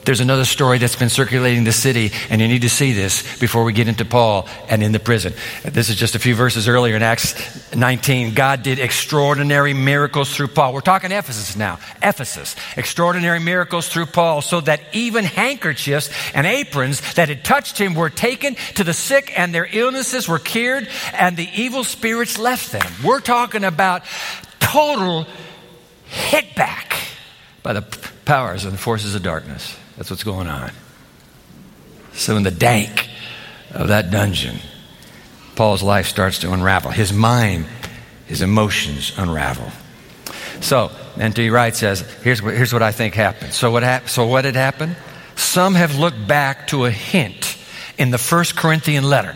there's 0.07 0.21
another 0.21 0.45
story 0.45 0.77
that's 0.77 0.95
been 0.95 1.09
circulating 1.09 1.65
the 1.65 1.73
city, 1.73 2.13
and 2.29 2.39
you 2.39 2.47
need 2.47 2.61
to 2.61 2.69
see 2.69 2.93
this 2.93 3.37
before 3.39 3.65
we 3.65 3.73
get 3.73 3.89
into 3.89 4.05
Paul 4.05 4.47
and 4.69 4.81
in 4.81 4.93
the 4.93 5.01
prison. 5.01 5.33
This 5.65 5.89
is 5.89 5.97
just 5.97 6.15
a 6.15 6.19
few 6.19 6.33
verses 6.33 6.69
earlier 6.69 6.95
in 6.95 7.03
Acts 7.03 7.75
19. 7.75 8.33
God 8.33 8.63
did 8.63 8.79
extraordinary 8.79 9.73
miracles 9.73 10.33
through 10.33 10.47
Paul. 10.47 10.73
We're 10.73 10.79
talking 10.79 11.11
Ephesus 11.11 11.57
now. 11.57 11.79
Ephesus. 12.01 12.55
Extraordinary 12.77 13.41
miracles 13.41 13.89
through 13.89 14.05
Paul, 14.05 14.41
so 14.41 14.61
that 14.61 14.79
even 14.93 15.25
handkerchiefs 15.25 16.09
and 16.33 16.47
aprons 16.47 17.01
that 17.15 17.27
had 17.27 17.43
touched 17.43 17.77
him 17.77 17.93
were 17.93 18.09
taken 18.09 18.55
to 18.75 18.85
the 18.85 18.93
sick, 18.93 19.37
and 19.37 19.53
their 19.53 19.67
illnesses 19.69 20.25
were 20.25 20.39
cured, 20.39 20.87
and 21.15 21.35
the 21.35 21.49
evil 21.53 21.83
spirits 21.83 22.39
left 22.39 22.71
them. 22.71 22.89
We're 23.03 23.19
talking 23.19 23.65
about 23.65 24.03
total 24.61 25.27
hit 26.05 26.55
back 26.55 26.97
by 27.61 27.73
the 27.73 27.81
powers 28.23 28.63
and 28.63 28.79
forces 28.79 29.13
of 29.13 29.21
darkness. 29.21 29.75
That's 29.97 30.09
what's 30.09 30.23
going 30.23 30.47
on. 30.47 30.71
So, 32.13 32.37
in 32.37 32.43
the 32.43 32.51
dank 32.51 33.09
of 33.71 33.89
that 33.89 34.09
dungeon, 34.09 34.59
Paul's 35.55 35.83
life 35.83 36.07
starts 36.07 36.39
to 36.39 36.53
unravel. 36.53 36.91
His 36.91 37.11
mind, 37.11 37.65
his 38.27 38.41
emotions 38.41 39.11
unravel. 39.17 39.71
So, 40.61 40.91
N.T. 41.19 41.49
Wright 41.49 41.75
says, 41.75 42.01
here's 42.23 42.41
what, 42.41 42.55
here's 42.55 42.73
what 42.73 42.83
I 42.83 42.91
think 42.91 43.13
happened. 43.13 43.53
So 43.53 43.71
what, 43.71 43.83
hap- 43.83 44.09
so, 44.09 44.25
what 44.25 44.45
had 44.45 44.55
happened? 44.55 44.95
Some 45.35 45.75
have 45.75 45.97
looked 45.97 46.27
back 46.27 46.67
to 46.67 46.85
a 46.85 46.91
hint 46.91 47.57
in 47.97 48.11
the 48.11 48.17
first 48.17 48.55
Corinthian 48.55 49.03
letter. 49.03 49.35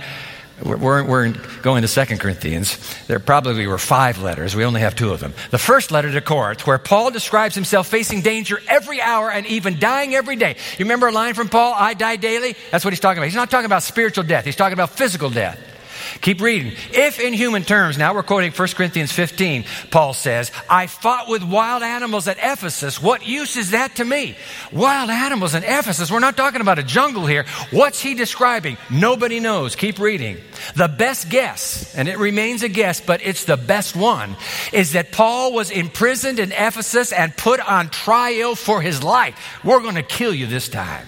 We're, 0.63 1.03
we're 1.03 1.33
going 1.61 1.81
to 1.81 1.87
Second 1.87 2.19
Corinthians. 2.19 2.77
There 3.07 3.19
probably 3.19 3.65
were 3.67 3.77
five 3.77 4.21
letters. 4.21 4.55
We 4.55 4.63
only 4.63 4.81
have 4.81 4.95
two 4.95 5.11
of 5.11 5.19
them. 5.19 5.33
The 5.49 5.57
first 5.57 5.91
letter 5.91 6.11
to 6.11 6.21
Corinth, 6.21 6.67
where 6.67 6.77
Paul 6.77 7.11
describes 7.11 7.55
himself 7.55 7.87
facing 7.87 8.21
danger 8.21 8.59
every 8.67 9.01
hour 9.01 9.31
and 9.31 9.45
even 9.47 9.79
dying 9.79 10.13
every 10.13 10.35
day. 10.35 10.57
You 10.77 10.85
remember 10.85 11.07
a 11.07 11.11
line 11.11 11.33
from 11.33 11.49
Paul, 11.49 11.73
I 11.75 11.93
die 11.93 12.17
daily? 12.17 12.55
That's 12.71 12.85
what 12.85 12.93
he's 12.93 12.99
talking 12.99 13.19
about. 13.19 13.25
He's 13.25 13.35
not 13.35 13.49
talking 13.49 13.65
about 13.65 13.83
spiritual 13.83 14.23
death, 14.23 14.45
he's 14.45 14.55
talking 14.55 14.73
about 14.73 14.91
physical 14.91 15.29
death. 15.29 15.70
Keep 16.19 16.41
reading. 16.41 16.73
If 16.91 17.19
in 17.19 17.33
human 17.33 17.63
terms, 17.63 17.97
now 17.97 18.13
we're 18.13 18.23
quoting 18.23 18.51
1 18.51 18.67
Corinthians 18.69 19.11
15, 19.11 19.65
Paul 19.89 20.13
says, 20.13 20.51
I 20.69 20.87
fought 20.87 21.29
with 21.29 21.43
wild 21.43 21.83
animals 21.83 22.27
at 22.27 22.37
Ephesus. 22.37 23.01
What 23.01 23.25
use 23.25 23.55
is 23.55 23.71
that 23.71 23.95
to 23.95 24.05
me? 24.05 24.35
Wild 24.71 25.09
animals 25.09 25.55
in 25.55 25.63
Ephesus. 25.63 26.11
We're 26.11 26.19
not 26.19 26.35
talking 26.37 26.61
about 26.61 26.79
a 26.79 26.83
jungle 26.83 27.25
here. 27.25 27.45
What's 27.71 28.01
he 28.01 28.13
describing? 28.13 28.77
Nobody 28.89 29.39
knows. 29.39 29.75
Keep 29.75 29.99
reading. 29.99 30.37
The 30.75 30.87
best 30.87 31.29
guess, 31.29 31.95
and 31.95 32.07
it 32.07 32.17
remains 32.17 32.63
a 32.63 32.69
guess, 32.69 32.99
but 33.01 33.25
it's 33.25 33.45
the 33.45 33.57
best 33.57 33.95
one, 33.95 34.35
is 34.73 34.93
that 34.93 35.11
Paul 35.11 35.53
was 35.53 35.71
imprisoned 35.71 36.39
in 36.39 36.51
Ephesus 36.51 37.13
and 37.13 37.35
put 37.35 37.59
on 37.59 37.89
trial 37.89 38.55
for 38.55 38.81
his 38.81 39.03
life. 39.03 39.35
We're 39.63 39.81
going 39.81 39.95
to 39.95 40.03
kill 40.03 40.33
you 40.33 40.47
this 40.47 40.69
time. 40.69 41.07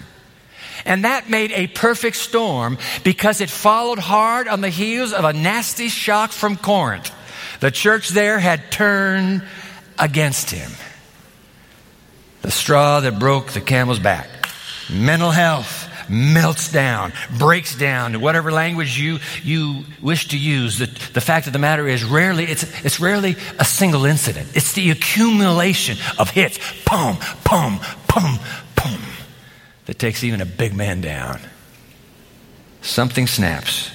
And 0.84 1.04
that 1.04 1.30
made 1.30 1.52
a 1.52 1.66
perfect 1.66 2.16
storm 2.16 2.78
because 3.04 3.40
it 3.40 3.50
followed 3.50 3.98
hard 3.98 4.48
on 4.48 4.60
the 4.60 4.68
heels 4.68 5.12
of 5.12 5.24
a 5.24 5.32
nasty 5.32 5.88
shock 5.88 6.30
from 6.30 6.56
Corinth. 6.56 7.10
The 7.60 7.70
church 7.70 8.10
there 8.10 8.38
had 8.38 8.70
turned 8.70 9.42
against 9.98 10.50
him. 10.50 10.70
The 12.42 12.50
straw 12.50 13.00
that 13.00 13.18
broke 13.18 13.52
the 13.52 13.60
camel's 13.60 13.98
back. 13.98 14.28
Mental 14.92 15.30
health 15.30 15.90
melts 16.10 16.70
down, 16.70 17.14
breaks 17.38 17.74
down, 17.74 18.20
whatever 18.20 18.52
language 18.52 18.98
you, 18.98 19.18
you 19.42 19.84
wish 20.02 20.28
to 20.28 20.38
use. 20.38 20.78
The, 20.78 20.86
the 21.14 21.22
fact 21.22 21.46
of 21.46 21.54
the 21.54 21.58
matter 21.58 21.88
is 21.88 22.04
rarely, 22.04 22.44
it's, 22.44 22.64
it's 22.84 23.00
rarely 23.00 23.36
a 23.58 23.64
single 23.64 24.04
incident. 24.04 24.48
It's 24.54 24.74
the 24.74 24.90
accumulation 24.90 25.96
of 26.18 26.28
hits. 26.28 26.58
Pum, 26.84 27.16
pum, 27.44 27.80
pum, 28.06 28.38
pum 28.76 29.00
that 29.86 29.98
takes 29.98 30.24
even 30.24 30.40
a 30.40 30.46
big 30.46 30.74
man 30.74 31.00
down. 31.00 31.40
Something 32.82 33.26
snaps, 33.26 33.90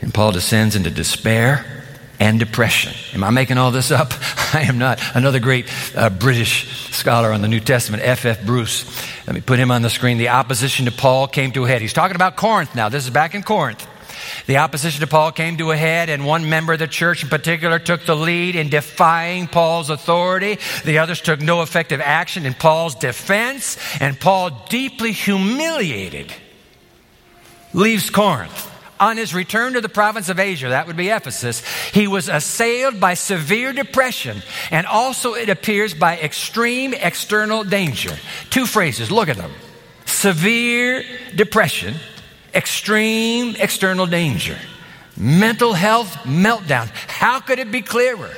and 0.00 0.12
Paul 0.12 0.32
descends 0.32 0.76
into 0.76 0.90
despair 0.90 1.80
and 2.18 2.38
depression. 2.38 2.92
Am 3.14 3.24
I 3.24 3.30
making 3.30 3.56
all 3.56 3.70
this 3.70 3.90
up? 3.90 4.12
I 4.54 4.62
am 4.62 4.78
not. 4.78 5.00
Another 5.14 5.40
great 5.40 5.66
uh, 5.96 6.10
British 6.10 6.90
scholar 6.94 7.32
on 7.32 7.40
the 7.40 7.48
New 7.48 7.60
Testament, 7.60 8.02
F.F. 8.04 8.40
F. 8.40 8.46
Bruce. 8.46 8.84
Let 9.26 9.34
me 9.34 9.40
put 9.40 9.58
him 9.58 9.70
on 9.70 9.80
the 9.82 9.90
screen. 9.90 10.18
The 10.18 10.28
opposition 10.28 10.84
to 10.84 10.92
Paul 10.92 11.26
came 11.28 11.52
to 11.52 11.64
a 11.64 11.68
head. 11.68 11.80
He's 11.80 11.94
talking 11.94 12.16
about 12.16 12.36
Corinth 12.36 12.74
now. 12.74 12.90
This 12.90 13.04
is 13.04 13.10
back 13.10 13.34
in 13.34 13.42
Corinth. 13.42 13.86
The 14.46 14.58
opposition 14.58 15.00
to 15.00 15.06
Paul 15.06 15.32
came 15.32 15.56
to 15.58 15.70
a 15.70 15.76
head, 15.76 16.08
and 16.08 16.24
one 16.24 16.48
member 16.48 16.72
of 16.72 16.78
the 16.78 16.88
church 16.88 17.22
in 17.22 17.28
particular 17.28 17.78
took 17.78 18.04
the 18.04 18.16
lead 18.16 18.56
in 18.56 18.68
defying 18.68 19.46
Paul's 19.46 19.90
authority. 19.90 20.58
The 20.84 20.98
others 20.98 21.20
took 21.20 21.40
no 21.40 21.62
effective 21.62 22.00
action 22.00 22.46
in 22.46 22.54
Paul's 22.54 22.94
defense, 22.94 23.78
and 24.00 24.18
Paul, 24.18 24.66
deeply 24.68 25.12
humiliated, 25.12 26.32
leaves 27.72 28.10
Corinth. 28.10 28.68
On 28.98 29.16
his 29.16 29.34
return 29.34 29.72
to 29.72 29.80
the 29.80 29.88
province 29.88 30.28
of 30.28 30.38
Asia, 30.38 30.68
that 30.68 30.86
would 30.86 30.96
be 30.96 31.08
Ephesus, 31.08 31.64
he 31.92 32.06
was 32.06 32.28
assailed 32.28 33.00
by 33.00 33.14
severe 33.14 33.72
depression 33.72 34.42
and 34.70 34.86
also, 34.86 35.32
it 35.32 35.48
appears, 35.48 35.94
by 35.94 36.18
extreme 36.18 36.92
external 36.92 37.64
danger. 37.64 38.14
Two 38.50 38.66
phrases, 38.66 39.10
look 39.10 39.30
at 39.30 39.38
them 39.38 39.52
severe 40.04 41.02
depression 41.34 41.94
extreme 42.54 43.56
external 43.58 44.06
danger, 44.06 44.58
mental 45.16 45.72
health 45.72 46.12
meltdown. 46.24 46.88
How 47.08 47.40
could 47.40 47.58
it 47.58 47.70
be 47.70 47.82
clearer? 47.82 48.30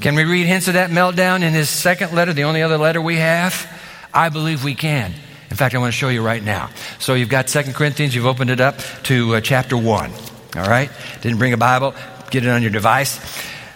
Can 0.00 0.14
we 0.14 0.24
read 0.24 0.46
hints 0.46 0.68
of 0.68 0.74
that 0.74 0.90
meltdown 0.90 1.42
in 1.42 1.52
his 1.52 1.68
second 1.68 2.14
letter, 2.14 2.32
the 2.32 2.44
only 2.44 2.62
other 2.62 2.78
letter 2.78 3.00
we 3.00 3.16
have? 3.16 3.68
I 4.14 4.28
believe 4.28 4.62
we 4.62 4.74
can. 4.74 5.12
In 5.50 5.56
fact, 5.56 5.74
I 5.74 5.78
want 5.78 5.92
to 5.92 5.98
show 5.98 6.08
you 6.08 6.22
right 6.22 6.42
now. 6.42 6.70
So 6.98 7.14
you've 7.14 7.28
got 7.28 7.48
Second 7.48 7.74
Corinthians, 7.74 8.14
you've 8.14 8.26
opened 8.26 8.50
it 8.50 8.60
up 8.60 8.78
to 9.04 9.36
uh, 9.36 9.40
chapter 9.40 9.76
1. 9.76 10.12
All 10.56 10.62
right? 10.62 10.90
Didn't 11.20 11.38
bring 11.38 11.52
a 11.52 11.56
Bible, 11.56 11.94
get 12.30 12.44
it 12.44 12.48
on 12.48 12.62
your 12.62 12.70
device. 12.70 13.18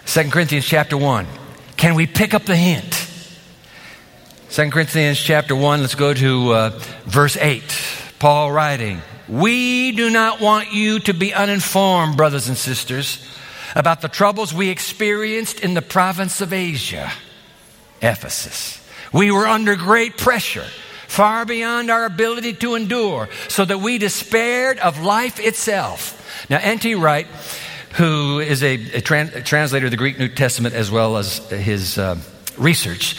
Second 0.05 0.31
Corinthians 0.31 0.65
chapter 0.65 0.97
1. 0.97 1.27
Can 1.75 1.95
we 1.95 2.07
pick 2.07 2.33
up 2.33 2.43
the 2.43 2.55
hint? 2.55 3.02
2 4.53 4.69
Corinthians 4.69 5.19
chapter 5.19 5.55
1, 5.55 5.81
let's 5.81 5.95
go 5.95 6.13
to 6.13 6.53
uh, 6.53 6.69
verse 7.05 7.35
8. 7.37 7.63
Paul 8.19 8.51
writing, 8.51 9.01
We 9.27 9.93
do 9.93 10.11
not 10.11 10.41
want 10.41 10.71
you 10.71 10.99
to 10.99 11.13
be 11.15 11.33
uninformed, 11.33 12.17
brothers 12.17 12.49
and 12.49 12.55
sisters, 12.55 13.27
about 13.75 14.01
the 14.01 14.07
troubles 14.07 14.53
we 14.53 14.69
experienced 14.69 15.61
in 15.61 15.73
the 15.73 15.81
province 15.81 16.39
of 16.39 16.53
Asia, 16.53 17.11
Ephesus. 17.99 18.79
We 19.11 19.31
were 19.31 19.47
under 19.47 19.75
great 19.75 20.19
pressure, 20.19 20.67
far 21.07 21.45
beyond 21.45 21.89
our 21.89 22.05
ability 22.05 22.53
to 22.53 22.75
endure, 22.75 23.29
so 23.47 23.65
that 23.65 23.79
we 23.79 23.97
despaired 23.97 24.77
of 24.77 25.01
life 25.01 25.39
itself. 25.39 26.45
Now, 26.47 26.59
N.T. 26.61 26.93
Wright, 26.93 27.25
who 27.95 28.37
is 28.37 28.61
a, 28.61 28.75
a, 28.75 28.97
a 28.99 29.01
translator 29.41 29.85
of 29.87 29.91
the 29.91 29.97
Greek 29.97 30.19
New 30.19 30.29
Testament 30.29 30.75
as 30.75 30.91
well 30.91 31.17
as 31.17 31.39
his. 31.49 31.97
Uh, 31.97 32.19
research 32.57 33.15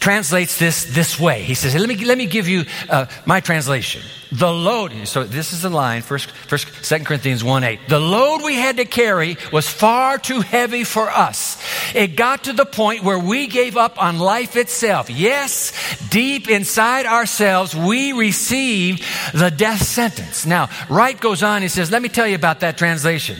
translates 0.00 0.58
this 0.58 0.84
this 0.94 1.18
way. 1.18 1.42
He 1.42 1.54
says, 1.54 1.74
let 1.74 1.88
me, 1.88 1.96
let 2.04 2.18
me 2.18 2.26
give 2.26 2.46
you 2.46 2.64
uh, 2.90 3.06
my 3.24 3.40
translation. 3.40 4.02
The 4.32 4.52
load, 4.52 4.92
so 5.06 5.24
this 5.24 5.52
is 5.52 5.62
the 5.62 5.70
line, 5.70 6.02
first, 6.02 6.30
first, 6.30 6.66
2 6.84 7.04
Corinthians 7.04 7.42
1 7.44 7.64
8. 7.64 7.80
The 7.88 8.00
load 8.00 8.42
we 8.42 8.56
had 8.56 8.76
to 8.76 8.84
carry 8.84 9.38
was 9.52 9.68
far 9.68 10.18
too 10.18 10.40
heavy 10.40 10.84
for 10.84 11.08
us. 11.08 11.62
It 11.94 12.16
got 12.16 12.44
to 12.44 12.52
the 12.52 12.66
point 12.66 13.04
where 13.04 13.18
we 13.18 13.46
gave 13.46 13.76
up 13.76 14.02
on 14.02 14.18
life 14.18 14.56
itself. 14.56 15.08
Yes, 15.08 15.72
deep 16.10 16.48
inside 16.48 17.06
ourselves, 17.06 17.74
we 17.74 18.12
received 18.12 19.04
the 19.32 19.50
death 19.50 19.82
sentence. 19.82 20.44
Now, 20.44 20.68
Wright 20.90 21.18
goes 21.18 21.42
on, 21.42 21.62
he 21.62 21.68
says, 21.68 21.90
let 21.90 22.02
me 22.02 22.08
tell 22.08 22.26
you 22.26 22.34
about 22.34 22.60
that 22.60 22.76
translation, 22.76 23.38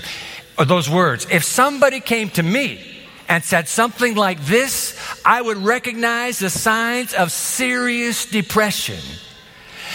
or 0.58 0.64
those 0.64 0.88
words. 0.88 1.26
If 1.30 1.44
somebody 1.44 2.00
came 2.00 2.30
to 2.30 2.42
me, 2.42 2.93
and 3.28 3.42
said 3.42 3.68
something 3.68 4.14
like 4.14 4.40
this, 4.44 4.98
I 5.24 5.40
would 5.40 5.58
recognize 5.58 6.38
the 6.38 6.50
signs 6.50 7.14
of 7.14 7.32
serious 7.32 8.26
depression. 8.26 9.00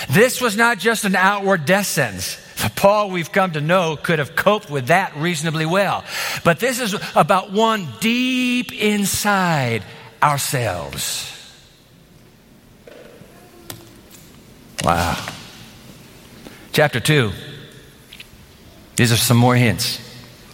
This 0.09 0.41
was 0.41 0.55
not 0.55 0.79
just 0.79 1.05
an 1.05 1.15
outward 1.15 1.65
death 1.65 1.87
sentence. 1.87 2.37
Paul, 2.75 3.09
we've 3.09 3.31
come 3.31 3.51
to 3.51 3.61
know, 3.61 3.95
could 3.95 4.19
have 4.19 4.35
coped 4.35 4.69
with 4.69 4.87
that 4.87 5.15
reasonably 5.15 5.65
well. 5.65 6.03
But 6.43 6.59
this 6.59 6.79
is 6.79 6.95
about 7.15 7.51
one 7.51 7.87
deep 7.99 8.73
inside 8.73 9.83
ourselves. 10.21 11.25
Wow. 14.83 15.27
Chapter 16.71 16.99
2. 16.99 17.31
These 18.95 19.11
are 19.11 19.17
some 19.17 19.37
more 19.37 19.55
hints. 19.55 20.08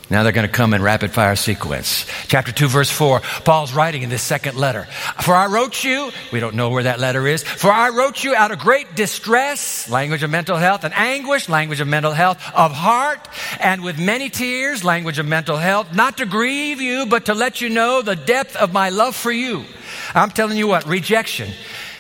Now 0.10 0.22
they're 0.22 0.32
going 0.32 0.48
to 0.48 0.54
come 0.54 0.76
in 0.76 0.84
rapid 0.84 1.12
fire 1.12 1.36
sequence. 1.36 2.06
Chapter 2.28 2.52
2, 2.52 2.68
verse 2.68 2.92
4, 2.92 3.22
Paul's 3.44 3.74
writing 3.74 4.04
in 4.04 4.10
this 4.10 4.22
second 4.22 4.56
letter. 4.56 4.84
For 5.22 5.34
I 5.34 5.48
wrote 5.48 5.84
you, 5.84 6.12
we 6.32 6.40
don't 6.40 6.56
know 6.56 6.70
where 6.70 6.84
that 6.84 7.00
letter 7.00 7.26
is, 7.26 7.42
for 7.42 7.72
I 7.72 7.90
wrote 7.90 8.24
you 8.24 8.36
out 8.36 8.52
of 8.52 8.60
great 8.60 8.96
distress, 8.96 9.90
language 9.90 10.22
of 10.22 10.30
mental 10.30 10.58
health, 10.58 10.84
and 10.84 10.94
anguish, 10.94 11.50
language 11.50 11.82
of 11.82 11.88
mental 11.88 12.12
health, 12.12 12.38
of 12.54 12.72
heart, 12.72 13.28
and 13.60 13.84
with 13.84 14.00
many 14.00 14.30
tears, 14.30 14.84
language 14.84 15.18
of 15.18 15.26
mental 15.26 15.58
health, 15.58 15.94
not 15.94 16.18
to 16.18 16.28
grieve 16.28 16.82
you, 16.82 17.08
but 17.08 17.26
to 17.26 17.34
let 17.34 17.60
you 17.62 17.70
know 17.70 18.04
the 18.04 18.16
depth 18.16 18.56
of 18.56 18.72
my 18.72 18.90
love 18.90 19.16
for 19.16 19.32
you. 19.32 19.66
I'm 20.14 20.30
telling 20.30 20.58
you 20.58 20.68
what, 20.68 20.86
rejection 20.86 21.52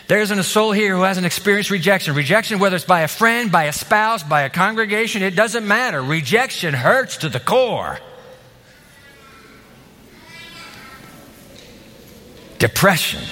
there 0.07 0.19
isn't 0.21 0.37
a 0.37 0.43
soul 0.43 0.71
here 0.71 0.95
who 0.95 1.01
hasn't 1.01 1.25
experienced 1.25 1.71
rejection. 1.71 2.13
Rejection, 2.13 2.59
whether 2.59 2.75
it's 2.75 2.85
by 2.85 3.01
a 3.01 3.07
friend, 3.07 3.51
by 3.51 3.63
a 3.63 3.73
spouse, 3.73 4.21
by 4.21 4.43
a 4.43 4.49
congregation, 4.49 5.23
it 5.23 5.35
doesn't 5.35 5.67
matter. 5.67 6.01
Rejection 6.01 6.73
hurts 6.73 7.17
to 7.17 7.29
the 7.29 7.39
core. 7.39 7.99
Depression. 12.59 13.23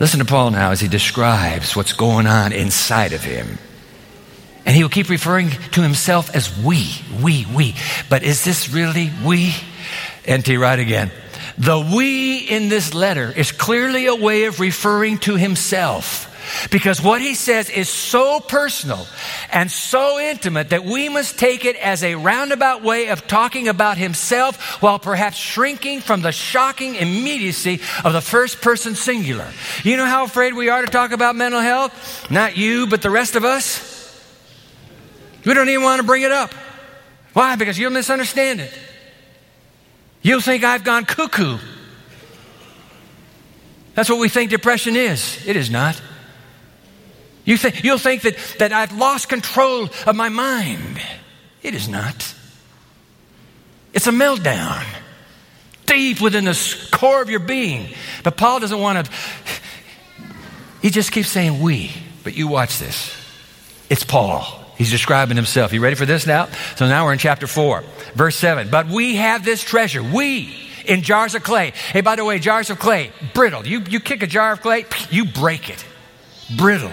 Listen 0.00 0.18
to 0.18 0.24
Paul 0.24 0.50
now 0.50 0.70
as 0.70 0.80
he 0.80 0.88
describes 0.88 1.76
what's 1.76 1.92
going 1.92 2.26
on 2.26 2.52
inside 2.52 3.12
of 3.12 3.22
him. 3.22 3.58
And 4.66 4.74
he 4.74 4.82
will 4.82 4.90
keep 4.90 5.10
referring 5.10 5.50
to 5.50 5.82
himself 5.82 6.34
as 6.34 6.58
we, 6.58 6.88
we, 7.22 7.46
we. 7.54 7.74
But 8.08 8.22
is 8.22 8.42
this 8.44 8.70
really 8.70 9.10
we? 9.24 9.54
N.T. 10.24 10.56
Wright 10.56 10.78
again. 10.78 11.10
The 11.58 11.78
we 11.94 12.38
in 12.38 12.68
this 12.68 12.94
letter 12.94 13.30
is 13.30 13.52
clearly 13.52 14.06
a 14.06 14.14
way 14.14 14.44
of 14.44 14.60
referring 14.60 15.18
to 15.18 15.36
himself. 15.36 16.30
Because 16.70 17.02
what 17.02 17.20
he 17.20 17.34
says 17.34 17.70
is 17.70 17.88
so 17.88 18.40
personal 18.40 19.06
and 19.50 19.70
so 19.70 20.18
intimate 20.18 20.70
that 20.70 20.84
we 20.84 21.08
must 21.08 21.38
take 21.38 21.64
it 21.64 21.76
as 21.76 22.02
a 22.02 22.16
roundabout 22.16 22.82
way 22.82 23.08
of 23.08 23.26
talking 23.26 23.68
about 23.68 23.96
himself 23.96 24.82
while 24.82 24.98
perhaps 24.98 25.36
shrinking 25.36 26.00
from 26.00 26.22
the 26.22 26.32
shocking 26.32 26.96
immediacy 26.96 27.80
of 28.04 28.12
the 28.12 28.20
first 28.20 28.60
person 28.60 28.94
singular. 28.94 29.46
You 29.82 29.96
know 29.96 30.06
how 30.06 30.24
afraid 30.24 30.54
we 30.54 30.68
are 30.68 30.82
to 30.82 30.90
talk 30.90 31.12
about 31.12 31.36
mental 31.36 31.60
health? 31.60 32.30
Not 32.30 32.56
you, 32.56 32.86
but 32.86 33.02
the 33.02 33.10
rest 33.10 33.36
of 33.36 33.44
us. 33.44 33.92
We 35.44 35.54
don't 35.54 35.68
even 35.68 35.82
want 35.82 36.00
to 36.00 36.06
bring 36.06 36.22
it 36.22 36.32
up. 36.32 36.52
Why? 37.32 37.56
Because 37.56 37.78
you'll 37.78 37.90
misunderstand 37.90 38.60
it. 38.60 38.72
You'll 40.24 40.40
think 40.40 40.64
I've 40.64 40.84
gone 40.84 41.04
cuckoo. 41.04 41.58
That's 43.94 44.08
what 44.08 44.18
we 44.18 44.30
think 44.30 44.50
depression 44.50 44.96
is. 44.96 45.46
It 45.46 45.54
is 45.54 45.70
not. 45.70 46.00
You 47.44 47.58
think, 47.58 47.84
you'll 47.84 47.98
think 47.98 48.22
that, 48.22 48.36
that 48.58 48.72
I've 48.72 48.96
lost 48.96 49.28
control 49.28 49.90
of 50.06 50.16
my 50.16 50.30
mind. 50.30 50.98
It 51.62 51.74
is 51.74 51.90
not. 51.90 52.34
It's 53.92 54.06
a 54.06 54.12
meltdown 54.12 54.84
deep 55.84 56.22
within 56.22 56.46
the 56.46 56.88
core 56.90 57.20
of 57.20 57.28
your 57.28 57.40
being. 57.40 57.94
But 58.22 58.38
Paul 58.38 58.60
doesn't 58.60 58.80
want 58.80 59.04
to, 59.04 59.12
he 60.80 60.88
just 60.88 61.12
keeps 61.12 61.28
saying 61.28 61.60
we. 61.60 61.92
But 62.24 62.34
you 62.34 62.48
watch 62.48 62.78
this. 62.78 63.14
It's 63.90 64.04
Paul. 64.04 64.63
He's 64.84 64.90
describing 64.90 65.38
himself. 65.38 65.72
You 65.72 65.80
ready 65.80 65.96
for 65.96 66.04
this 66.04 66.26
now? 66.26 66.46
So 66.76 66.86
now 66.86 67.06
we're 67.06 67.14
in 67.14 67.18
chapter 67.18 67.46
4, 67.46 67.82
verse 68.14 68.36
7. 68.36 68.68
But 68.68 68.86
we 68.86 69.16
have 69.16 69.42
this 69.42 69.62
treasure. 69.62 70.02
We 70.02 70.54
in 70.84 71.00
jars 71.00 71.34
of 71.34 71.42
clay. 71.42 71.70
Hey, 71.70 72.02
by 72.02 72.16
the 72.16 72.24
way, 72.26 72.38
jars 72.38 72.68
of 72.68 72.78
clay, 72.78 73.10
brittle. 73.32 73.66
You, 73.66 73.80
you 73.88 73.98
kick 73.98 74.22
a 74.22 74.26
jar 74.26 74.52
of 74.52 74.60
clay, 74.60 74.84
you 75.08 75.24
break 75.24 75.70
it. 75.70 75.82
Brittle. 76.58 76.92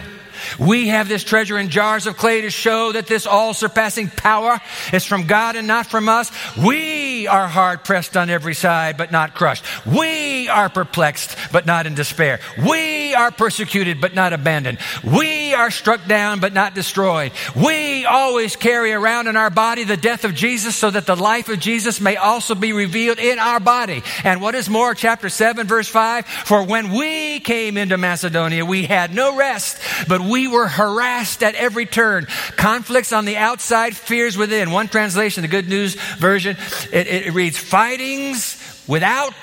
We 0.59 0.87
have 0.89 1.07
this 1.07 1.23
treasure 1.23 1.57
in 1.57 1.69
jars 1.69 2.07
of 2.07 2.17
clay 2.17 2.41
to 2.41 2.49
show 2.49 2.91
that 2.91 3.07
this 3.07 3.25
all 3.25 3.53
surpassing 3.53 4.09
power 4.09 4.59
is 4.93 5.05
from 5.05 5.27
God 5.27 5.55
and 5.55 5.67
not 5.67 5.87
from 5.87 6.09
us. 6.09 6.31
We 6.57 7.27
are 7.27 7.47
hard 7.47 7.83
pressed 7.83 8.17
on 8.17 8.29
every 8.29 8.55
side, 8.55 8.97
but 8.97 9.11
not 9.11 9.33
crushed. 9.33 9.63
We 9.85 10.47
are 10.47 10.69
perplexed, 10.69 11.35
but 11.51 11.65
not 11.65 11.85
in 11.85 11.95
despair. 11.95 12.39
We 12.65 13.13
are 13.13 13.31
persecuted, 13.31 14.01
but 14.01 14.15
not 14.15 14.33
abandoned. 14.33 14.79
We 15.03 15.53
are 15.53 15.71
struck 15.71 16.05
down, 16.07 16.39
but 16.39 16.53
not 16.53 16.75
destroyed. 16.75 17.31
We 17.55 18.05
always 18.05 18.55
carry 18.55 18.93
around 18.93 19.27
in 19.27 19.35
our 19.35 19.49
body 19.49 19.83
the 19.83 19.97
death 19.97 20.23
of 20.23 20.35
Jesus 20.35 20.75
so 20.75 20.89
that 20.89 21.05
the 21.05 21.15
life 21.15 21.49
of 21.49 21.59
Jesus 21.59 22.01
may 22.01 22.15
also 22.17 22.55
be 22.55 22.73
revealed 22.73 23.19
in 23.19 23.39
our 23.39 23.59
body. 23.59 24.03
And 24.23 24.41
what 24.41 24.55
is 24.55 24.69
more, 24.69 24.95
chapter 24.95 25.29
7, 25.29 25.67
verse 25.67 25.87
5 25.87 26.25
For 26.25 26.63
when 26.63 26.91
we 26.91 27.39
came 27.39 27.77
into 27.77 27.97
Macedonia, 27.97 28.65
we 28.65 28.85
had 28.85 29.13
no 29.13 29.35
rest, 29.35 29.77
but 30.07 30.21
we 30.31 30.47
were 30.47 30.67
harassed 30.67 31.43
at 31.43 31.55
every 31.55 31.85
turn. 31.85 32.25
Conflicts 32.55 33.11
on 33.11 33.25
the 33.25 33.37
outside, 33.37 33.95
fears 33.95 34.37
within. 34.37 34.71
One 34.71 34.87
translation, 34.87 35.41
the 35.41 35.47
Good 35.47 35.67
News 35.67 35.95
version, 36.17 36.57
it, 36.91 37.07
it 37.07 37.33
reads, 37.33 37.57
Fightings 37.57 38.83
without 38.87 39.33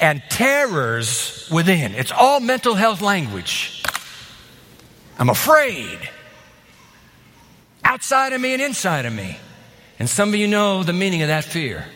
and 0.00 0.22
terrors 0.30 1.48
within. 1.50 1.94
It's 1.94 2.12
all 2.12 2.40
mental 2.40 2.74
health 2.74 3.02
language. 3.02 3.82
I'm 5.18 5.30
afraid. 5.30 5.98
Outside 7.84 8.32
of 8.32 8.40
me 8.40 8.52
and 8.52 8.62
inside 8.62 9.06
of 9.06 9.12
me. 9.12 9.38
And 9.98 10.08
some 10.08 10.28
of 10.28 10.34
you 10.36 10.46
know 10.46 10.82
the 10.82 10.92
meaning 10.92 11.22
of 11.22 11.28
that 11.28 11.44
fear. 11.44 11.86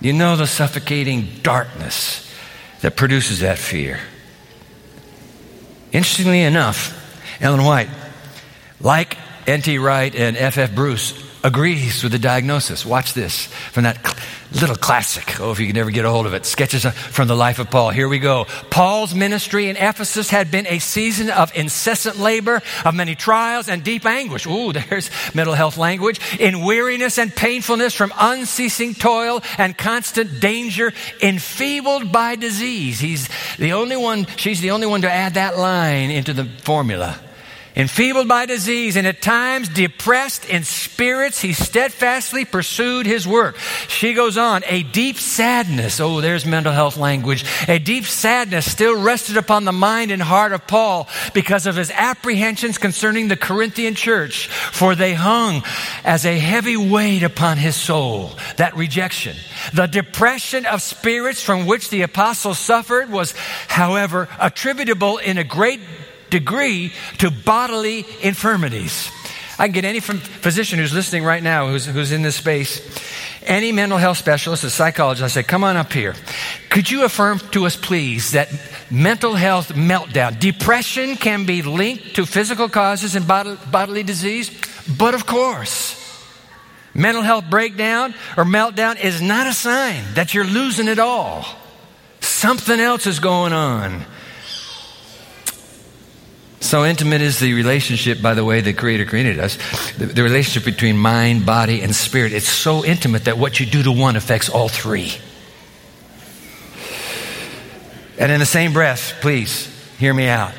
You 0.00 0.12
know 0.12 0.36
the 0.36 0.46
suffocating 0.46 1.28
darkness 1.42 2.28
that 2.80 2.96
produces 2.96 3.40
that 3.40 3.58
fear. 3.58 4.00
Interestingly 5.92 6.42
enough, 6.42 6.99
Ellen 7.40 7.64
White, 7.64 7.88
like 8.80 9.16
N.T. 9.46 9.78
Wright 9.78 10.14
and 10.14 10.36
F.F. 10.36 10.74
Bruce, 10.74 11.30
agrees 11.42 12.02
with 12.02 12.12
the 12.12 12.18
diagnosis. 12.18 12.84
Watch 12.84 13.14
this 13.14 13.46
from 13.46 13.84
that 13.84 13.96
little 14.52 14.76
classic. 14.76 15.40
Oh, 15.40 15.52
if 15.52 15.60
you 15.60 15.66
can 15.66 15.76
ever 15.76 15.90
get 15.90 16.04
a 16.04 16.10
hold 16.10 16.26
of 16.26 16.34
it. 16.34 16.44
Sketches 16.44 16.84
from 16.84 17.28
the 17.28 17.36
life 17.36 17.58
of 17.58 17.70
Paul. 17.70 17.90
Here 17.90 18.08
we 18.08 18.18
go. 18.18 18.46
Paul's 18.70 19.14
ministry 19.14 19.68
in 19.68 19.76
Ephesus 19.76 20.28
had 20.28 20.50
been 20.50 20.66
a 20.66 20.78
season 20.78 21.30
of 21.30 21.54
incessant 21.56 22.18
labor, 22.18 22.62
of 22.84 22.94
many 22.94 23.14
trials 23.14 23.68
and 23.68 23.82
deep 23.82 24.04
anguish. 24.04 24.46
Ooh, 24.46 24.72
there's 24.90 25.10
mental 25.34 25.54
health 25.54 25.78
language. 25.78 26.20
In 26.38 26.64
weariness 26.64 27.18
and 27.18 27.34
painfulness 27.34 27.94
from 27.94 28.12
unceasing 28.18 28.94
toil 28.94 29.42
and 29.56 29.76
constant 29.76 30.40
danger, 30.40 30.92
enfeebled 31.22 32.12
by 32.12 32.36
disease. 32.36 33.00
He's 33.00 33.28
the 33.56 33.72
only 33.72 33.96
one, 33.96 34.26
she's 34.36 34.60
the 34.60 34.72
only 34.72 34.86
one 34.86 35.02
to 35.02 35.10
add 35.10 35.34
that 35.34 35.56
line 35.56 36.10
into 36.10 36.32
the 36.32 36.44
formula 36.44 37.18
enfeebled 37.76 38.28
by 38.28 38.46
disease, 38.46 38.96
and 38.96 39.06
at 39.06 39.22
times 39.22 39.68
depressed 39.68 40.44
in 40.44 40.64
spirits, 40.64 41.40
he 41.40 41.52
steadfastly 41.52 42.44
pursued 42.44 43.06
his 43.06 43.26
work. 43.26 43.56
She 43.88 44.12
goes 44.12 44.36
on, 44.36 44.62
a 44.66 44.82
deep 44.82 45.18
sadness, 45.18 46.00
oh, 46.00 46.20
there's 46.20 46.44
mental 46.44 46.72
health 46.72 46.96
language, 46.96 47.44
a 47.68 47.78
deep 47.78 48.04
sadness 48.04 48.70
still 48.70 49.00
rested 49.00 49.36
upon 49.36 49.64
the 49.64 49.72
mind 49.72 50.10
and 50.10 50.22
heart 50.22 50.52
of 50.52 50.66
Paul 50.66 51.08
because 51.34 51.66
of 51.66 51.76
his 51.76 51.90
apprehensions 51.90 52.78
concerning 52.78 53.28
the 53.28 53.36
Corinthian 53.36 53.94
church, 53.94 54.48
for 54.48 54.94
they 54.94 55.14
hung 55.14 55.62
as 56.04 56.26
a 56.26 56.38
heavy 56.38 56.76
weight 56.76 57.22
upon 57.22 57.56
his 57.56 57.76
soul, 57.76 58.32
that 58.56 58.76
rejection. 58.76 59.36
The 59.72 59.86
depression 59.86 60.66
of 60.66 60.82
spirits 60.82 61.42
from 61.42 61.66
which 61.66 61.90
the 61.90 62.02
apostle 62.02 62.54
suffered 62.54 63.10
was, 63.10 63.32
however, 63.68 64.28
attributable 64.38 65.18
in 65.18 65.38
a 65.38 65.44
great 65.44 65.80
degree 66.30 66.92
to 67.18 67.30
bodily 67.30 68.06
infirmities. 68.22 69.10
I 69.58 69.66
can 69.66 69.72
get 69.72 69.84
any 69.84 70.00
physician 70.00 70.78
who's 70.78 70.94
listening 70.94 71.22
right 71.22 71.42
now 71.42 71.68
who's, 71.68 71.84
who's 71.84 72.12
in 72.12 72.22
this 72.22 72.36
space, 72.36 72.80
any 73.42 73.72
mental 73.72 73.98
health 73.98 74.16
specialist, 74.16 74.64
a 74.64 74.70
psychologist, 74.70 75.22
I 75.22 75.28
say, 75.28 75.42
come 75.42 75.64
on 75.64 75.76
up 75.76 75.92
here. 75.92 76.14
Could 76.70 76.90
you 76.90 77.04
affirm 77.04 77.40
to 77.50 77.66
us, 77.66 77.76
please, 77.76 78.32
that 78.32 78.48
mental 78.90 79.34
health 79.34 79.68
meltdown, 79.68 80.40
depression 80.40 81.16
can 81.16 81.44
be 81.44 81.60
linked 81.60 82.16
to 82.16 82.24
physical 82.24 82.70
causes 82.70 83.16
and 83.16 83.26
bodily 83.26 84.02
disease? 84.02 84.50
But 84.98 85.14
of 85.14 85.26
course, 85.26 85.94
mental 86.94 87.22
health 87.22 87.44
breakdown 87.50 88.14
or 88.38 88.44
meltdown 88.44 88.98
is 88.98 89.20
not 89.20 89.46
a 89.46 89.52
sign 89.52 90.02
that 90.14 90.32
you're 90.32 90.44
losing 90.46 90.88
it 90.88 90.98
all. 90.98 91.44
Something 92.20 92.80
else 92.80 93.06
is 93.06 93.18
going 93.18 93.52
on. 93.52 94.06
So 96.60 96.84
intimate 96.84 97.22
is 97.22 97.40
the 97.40 97.54
relationship, 97.54 98.20
by 98.20 98.34
the 98.34 98.44
way, 98.44 98.60
the 98.60 98.74
Creator 98.74 99.06
created 99.06 99.40
us. 99.40 99.56
The, 99.94 100.06
the, 100.06 100.22
relationship 100.22 100.64
between 100.64 100.96
mind, 100.98 101.46
body, 101.46 101.80
and 101.80 101.96
spirit. 101.96 102.34
It's 102.34 102.48
so 102.48 102.84
intimate 102.84 103.24
that 103.24 103.38
what 103.38 103.58
you 103.58 103.66
do 103.66 103.82
to 103.82 103.90
one 103.90 104.14
affects 104.14 104.50
all 104.50 104.68
three. 104.68 105.12
And 108.18 108.30
in 108.30 108.38
the 108.38 108.46
same 108.46 108.74
breath, 108.74 109.14
please 109.22 109.66
hear 109.98 110.12
me 110.12 110.28
out. 110.28 110.52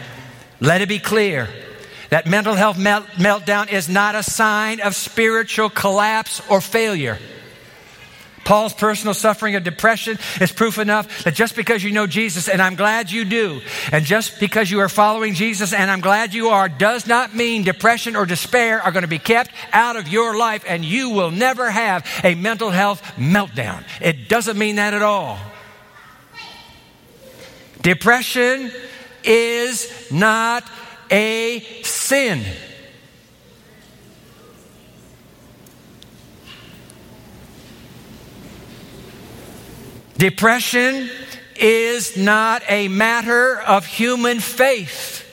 Let 0.59 0.81
it 0.81 0.89
be 0.89 0.97
clear 0.97 1.47
that 2.09 2.25
mental 2.25 2.55
health 2.55 2.79
melt, 2.79 3.05
meltdown 3.11 3.71
is 3.71 3.87
not 3.87 4.15
a 4.15 4.23
sign 4.23 4.81
of 4.81 4.95
spiritual 4.95 5.69
collapse 5.69 6.41
or 6.49 6.61
failure. 6.61 7.19
Paul's 8.43 8.73
personal 8.73 9.13
suffering 9.13 9.55
of 9.55 9.63
depression 9.63 10.17
is 10.39 10.51
proof 10.51 10.77
enough 10.77 11.23
that 11.23 11.35
just 11.35 11.55
because 11.55 11.83
you 11.83 11.91
know 11.91 12.07
Jesus, 12.07 12.49
and 12.49 12.61
I'm 12.61 12.75
glad 12.75 13.11
you 13.11 13.25
do, 13.25 13.61
and 13.91 14.05
just 14.05 14.39
because 14.39 14.69
you 14.69 14.79
are 14.79 14.89
following 14.89 15.33
Jesus, 15.33 15.73
and 15.73 15.89
I'm 15.89 16.01
glad 16.01 16.33
you 16.33 16.49
are, 16.49 16.67
does 16.69 17.07
not 17.07 17.35
mean 17.35 17.63
depression 17.63 18.15
or 18.15 18.25
despair 18.25 18.81
are 18.81 18.91
going 18.91 19.03
to 19.03 19.07
be 19.07 19.19
kept 19.19 19.51
out 19.73 19.95
of 19.95 20.07
your 20.07 20.37
life 20.37 20.63
and 20.67 20.83
you 20.83 21.09
will 21.09 21.31
never 21.31 21.69
have 21.69 22.05
a 22.23 22.35
mental 22.35 22.69
health 22.69 23.01
meltdown. 23.17 23.83
It 24.01 24.29
doesn't 24.29 24.57
mean 24.57 24.75
that 24.77 24.93
at 24.93 25.01
all. 25.01 25.37
Depression 27.81 28.71
is 29.23 30.11
not 30.11 30.63
a 31.09 31.59
sin. 31.83 32.43
Depression 40.21 41.09
is 41.55 42.15
not 42.15 42.61
a 42.69 42.87
matter 42.89 43.59
of 43.59 43.87
human 43.87 44.39
faith. 44.39 45.25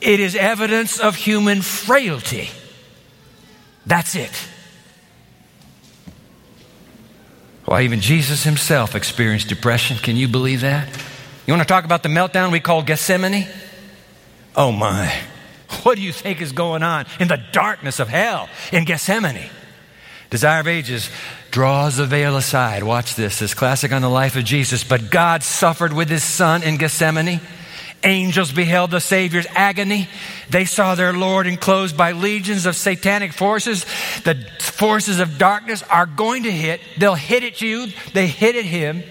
It 0.00 0.18
is 0.18 0.34
evidence 0.34 0.98
of 0.98 1.14
human 1.14 1.62
frailty. 1.62 2.50
That's 3.86 4.16
it. 4.16 4.32
Why, 7.66 7.82
even 7.82 8.00
Jesus 8.00 8.42
himself 8.42 8.96
experienced 8.96 9.46
depression. 9.46 9.96
Can 9.98 10.16
you 10.16 10.26
believe 10.26 10.62
that? 10.62 10.88
You 11.46 11.52
want 11.52 11.62
to 11.62 11.72
talk 11.72 11.84
about 11.84 12.02
the 12.02 12.08
meltdown 12.08 12.50
we 12.50 12.58
call 12.58 12.82
Gethsemane? 12.82 13.46
Oh 14.56 14.72
my. 14.72 15.14
What 15.84 15.94
do 15.94 16.02
you 16.02 16.12
think 16.12 16.40
is 16.40 16.50
going 16.50 16.82
on 16.82 17.06
in 17.20 17.28
the 17.28 17.40
darkness 17.52 18.00
of 18.00 18.08
hell 18.08 18.48
in 18.72 18.84
Gethsemane? 18.84 19.50
Desire 20.30 20.60
of 20.60 20.68
Ages 20.68 21.10
draws 21.50 21.96
the 21.96 22.06
veil 22.06 22.36
aside. 22.36 22.84
Watch 22.84 23.16
this, 23.16 23.40
this 23.40 23.52
classic 23.52 23.92
on 23.92 24.00
the 24.00 24.08
life 24.08 24.36
of 24.36 24.44
Jesus. 24.44 24.84
But 24.84 25.10
God 25.10 25.42
suffered 25.42 25.92
with 25.92 26.08
his 26.08 26.22
son 26.22 26.62
in 26.62 26.76
Gethsemane. 26.76 27.40
Angels 28.02 28.52
beheld 28.52 28.92
the 28.92 29.00
Savior's 29.00 29.46
agony. 29.50 30.08
They 30.48 30.64
saw 30.64 30.94
their 30.94 31.12
Lord 31.12 31.46
enclosed 31.46 31.96
by 31.96 32.12
legions 32.12 32.64
of 32.64 32.76
satanic 32.76 33.32
forces. 33.32 33.84
The 34.24 34.36
forces 34.60 35.18
of 35.18 35.36
darkness 35.36 35.82
are 35.82 36.06
going 36.06 36.44
to 36.44 36.52
hit. 36.52 36.80
They'll 36.96 37.14
hit 37.14 37.42
at 37.42 37.60
you. 37.60 37.88
They 38.14 38.26
hit 38.26 38.56
at 38.56 38.64
him. 38.64 39.02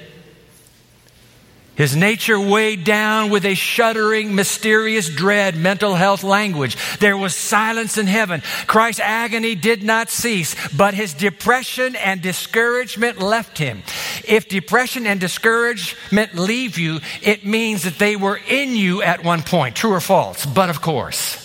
His 1.80 1.96
nature 1.96 2.38
weighed 2.38 2.84
down 2.84 3.30
with 3.30 3.46
a 3.46 3.56
shuddering, 3.56 4.36
mysterious 4.36 5.08
dread, 5.08 5.56
mental 5.56 5.96
health 5.96 6.24
language. 6.24 6.76
There 6.98 7.16
was 7.16 7.34
silence 7.34 7.98
in 7.98 8.06
heaven. 8.06 8.42
Christ's 8.68 9.00
agony 9.00 9.56
did 9.56 9.82
not 9.82 10.10
cease, 10.10 10.58
but 10.76 10.94
his 10.94 11.14
depression 11.14 11.96
and 11.96 12.22
discouragement 12.22 13.20
left 13.20 13.58
him. 13.58 13.84
If 14.28 14.50
depression 14.50 15.08
and 15.08 15.22
discouragement 15.22 16.36
leave 16.36 16.78
you, 16.78 17.00
it 17.22 17.46
means 17.46 17.84
that 17.84 17.98
they 17.98 18.18
were 18.18 18.42
in 18.50 18.76
you 18.76 19.02
at 19.02 19.24
one 19.24 19.42
point. 19.42 19.78
True 19.78 19.94
or 19.94 20.02
false? 20.02 20.46
But 20.46 20.70
of 20.70 20.82
course. 20.82 21.38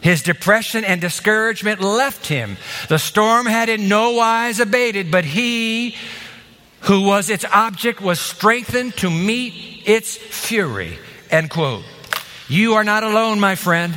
His 0.00 0.22
depression 0.22 0.84
and 0.84 1.00
discouragement 1.00 1.80
left 1.80 2.28
him. 2.28 2.56
The 2.88 3.00
storm 3.00 3.46
had 3.46 3.68
in 3.68 3.88
no 3.88 4.12
wise 4.12 4.60
abated, 4.60 5.10
but 5.10 5.24
he 5.24 5.96
who 6.82 7.02
was 7.02 7.30
its 7.30 7.44
object 7.44 8.00
was 8.00 8.20
strengthened 8.20 8.96
to 8.98 9.10
meet 9.10 9.82
its 9.86 10.16
fury. 10.16 10.98
End 11.30 11.50
quote. 11.50 11.84
You 12.48 12.74
are 12.74 12.84
not 12.84 13.02
alone, 13.02 13.38
my 13.38 13.54
friend. 13.54 13.94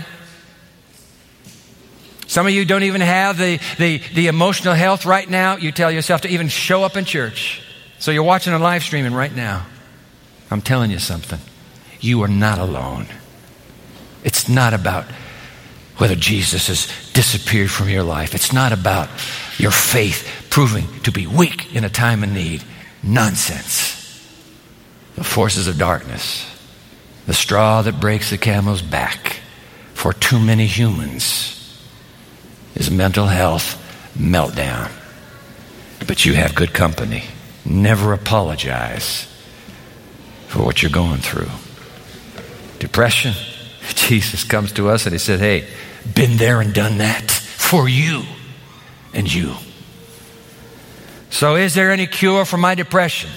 Some 2.27 2.47
of 2.47 2.53
you 2.53 2.65
don't 2.65 2.83
even 2.83 3.01
have 3.01 3.37
the, 3.37 3.59
the, 3.77 3.99
the 4.15 4.27
emotional 4.27 4.73
health 4.73 5.05
right 5.05 5.29
now. 5.29 5.57
You 5.57 5.71
tell 5.71 5.91
yourself 5.91 6.21
to 6.21 6.29
even 6.29 6.47
show 6.47 6.83
up 6.83 6.97
in 6.97 7.05
church. 7.05 7.61
So 7.99 8.11
you're 8.11 8.23
watching 8.23 8.53
a 8.53 8.59
live 8.59 8.83
streaming 8.83 9.13
right 9.13 9.33
now. 9.33 9.65
I'm 10.49 10.61
telling 10.61 10.91
you 10.91 10.99
something. 10.99 11.39
You 11.99 12.21
are 12.23 12.27
not 12.27 12.59
alone. 12.59 13.07
It's 14.23 14.49
not 14.49 14.73
about 14.73 15.05
whether 15.97 16.15
Jesus 16.15 16.67
has 16.67 16.87
disappeared 17.13 17.71
from 17.71 17.89
your 17.89 18.03
life. 18.03 18.35
It's 18.35 18.51
not 18.51 18.71
about 18.71 19.09
your 19.57 19.71
faith 19.71 20.47
proving 20.49 20.87
to 21.03 21.11
be 21.11 21.27
weak 21.27 21.73
in 21.75 21.83
a 21.83 21.89
time 21.89 22.23
of 22.23 22.31
need. 22.31 22.63
Nonsense. 23.03 23.99
The 25.15 25.23
forces 25.23 25.67
of 25.67 25.77
darkness, 25.77 26.49
the 27.27 27.33
straw 27.33 27.81
that 27.83 27.99
breaks 27.99 28.29
the 28.29 28.37
camel's 28.37 28.81
back 28.81 29.41
for 29.93 30.11
too 30.11 30.39
many 30.39 30.65
humans 30.65 31.59
is 32.75 32.89
mental 32.89 33.27
health 33.27 33.79
meltdown. 34.17 34.91
But 36.07 36.25
you 36.25 36.33
have 36.33 36.55
good 36.55 36.73
company. 36.73 37.23
Never 37.65 38.13
apologize 38.13 39.27
for 40.47 40.63
what 40.63 40.81
you're 40.81 40.91
going 40.91 41.19
through. 41.19 41.49
Depression. 42.79 43.33
Jesus 43.95 44.43
comes 44.43 44.71
to 44.73 44.89
us 44.89 45.05
and 45.05 45.13
he 45.13 45.19
said, 45.19 45.39
Hey, 45.39 45.67
been 46.13 46.37
there 46.37 46.59
and 46.61 46.73
done 46.73 46.97
that 46.97 47.31
for 47.31 47.87
you 47.87 48.23
and 49.13 49.31
you. 49.31 49.55
So, 51.33 51.55
is 51.55 51.73
there 51.73 51.89
any 51.89 52.05
cure 52.05 52.45
for 52.45 52.57
my 52.57 52.75
depression? 52.75 53.31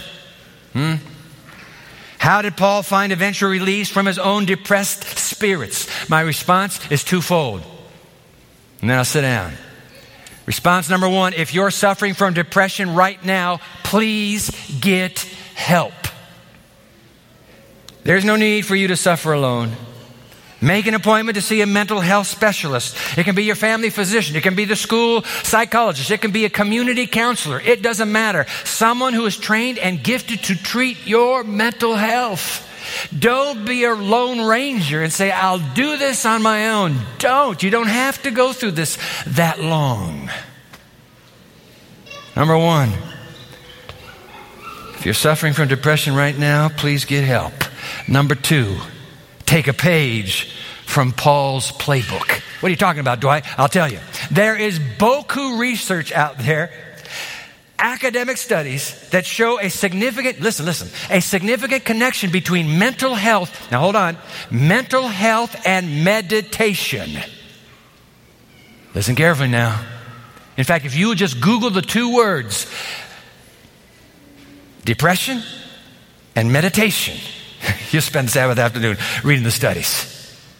Hmm? 0.74 0.96
How 2.18 2.42
did 2.42 2.54
Paul 2.54 2.82
find 2.82 3.11
eventual 3.11 3.48
release 3.48 3.88
from 3.88 4.04
his 4.04 4.18
own 4.18 4.44
depressed 4.44 5.02
spirits? 5.18 5.88
My 6.11 6.20
response 6.20 6.78
is 6.90 7.02
twofold. 7.02 7.62
And 8.82 8.90
then 8.90 8.98
I'll 8.98 9.04
sit 9.06 9.22
down. 9.22 9.54
Response 10.44 10.90
number 10.90 11.09
one 11.09 11.32
if 11.32 11.54
you're 11.54 11.70
suffering 11.70 12.12
from 12.12 12.35
depression 12.35 12.94
right 12.94 13.24
now, 13.24 13.61
please 13.82 14.50
get 14.78 15.20
help. 15.54 15.94
There's 18.04 18.26
no 18.26 18.37
need 18.37 18.66
for 18.66 18.76
you 18.76 18.88
to 18.88 18.96
suffer 18.96 19.32
alone. 19.32 19.72
Make 20.66 20.88
an 20.88 20.94
appointment 20.94 21.37
to 21.37 21.42
see 21.42 21.61
a 21.61 21.66
mental 21.66 22.00
health 22.00 22.26
specialist. 22.26 22.96
It 23.16 23.22
can 23.22 23.37
be 23.37 23.44
your 23.44 23.55
family 23.55 23.88
physician. 23.88 24.35
It 24.35 24.42
can 24.42 24.57
be 24.57 24.64
the 24.64 24.74
school 24.74 25.22
psychologist. 25.22 26.11
It 26.11 26.20
can 26.20 26.33
be 26.33 26.44
a 26.44 26.50
community 26.50 27.07
counselor. 27.07 27.61
It 27.61 27.83
doesn't 27.83 28.11
matter. 28.11 28.46
Someone 28.64 29.14
who 29.14 29.26
is 29.26 29.37
trained 29.37 29.79
and 29.79 30.02
gifted 30.02 30.42
to 30.44 30.57
treat 30.57 31.07
your 31.07 31.44
mental 31.44 31.94
health. 31.94 32.68
Don't 33.16 33.64
be 33.64 33.85
a 33.85 33.94
lone 33.94 34.44
ranger 34.44 35.05
and 35.05 35.12
say, 35.12 35.31
I'll 35.31 35.62
do 35.74 35.98
this 35.98 36.26
on 36.26 36.42
my 36.42 36.70
own. 36.70 36.96
Don't. 37.18 37.62
You 37.62 37.70
don't 37.70 37.87
have 37.87 38.20
to 38.22 38.33
go 38.33 38.52
through 38.52 38.72
this 38.72 38.98
that 39.24 39.61
long. 39.61 40.29
Number 42.35 42.59
one, 42.59 42.90
if 44.94 45.05
you're 45.05 45.14
suffering 45.14 45.52
from 45.52 45.68
depression 45.68 46.16
right 46.16 46.37
now, 46.37 46.68
please 46.68 47.05
get 47.05 47.22
help. 47.22 47.55
Number 48.09 48.35
two, 48.35 48.79
take 49.46 49.68
a 49.68 49.72
page 49.72 50.52
from 50.85 51.12
Paul's 51.12 51.72
playbook. 51.72 52.40
What 52.61 52.68
are 52.68 52.70
you 52.70 52.76
talking 52.76 53.00
about, 53.00 53.20
Dwight? 53.20 53.44
I'll 53.59 53.68
tell 53.68 53.90
you. 53.90 53.98
There 54.30 54.56
is 54.56 54.78
Boku 54.78 55.59
research 55.59 56.12
out 56.12 56.38
there, 56.38 56.70
academic 57.78 58.37
studies 58.37 59.09
that 59.11 59.26
show 59.26 59.61
a 59.61 59.68
significant, 59.68 60.40
listen, 60.40 60.64
listen, 60.64 60.88
a 61.11 61.20
significant 61.20 61.85
connection 61.85 62.30
between 62.30 62.78
mental 62.78 63.14
health, 63.14 63.70
now 63.70 63.80
hold 63.80 63.96
on, 63.96 64.16
mental 64.50 65.09
health 65.09 65.66
and 65.66 66.04
meditation. 66.04 67.11
Listen 68.94 69.14
carefully 69.14 69.48
now. 69.48 69.85
In 70.56 70.64
fact, 70.64 70.87
if 70.87 70.96
you 70.96 71.09
would 71.09 71.18
just 71.18 71.40
Google 71.40 71.68
the 71.68 71.82
two 71.82 72.14
words, 72.14 72.66
depression 74.85 75.42
and 76.35 76.50
meditation, 76.50 77.18
you 77.90 78.00
spend 78.00 78.31
Sabbath 78.31 78.59
afternoon 78.59 78.96
reading 79.24 79.44
the 79.44 79.50
studies. 79.50 80.12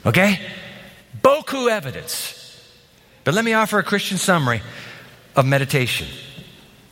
Okay? 0.05 0.41
Boku 1.23 1.71
evidence. 1.71 2.35
But 3.25 3.35
let 3.35 3.45
me 3.45 3.53
offer 3.53 3.79
a 3.79 3.83
Christian 3.83 4.19
summary 4.19 4.63
of 5.35 5.47
meditation. 5.47 6.07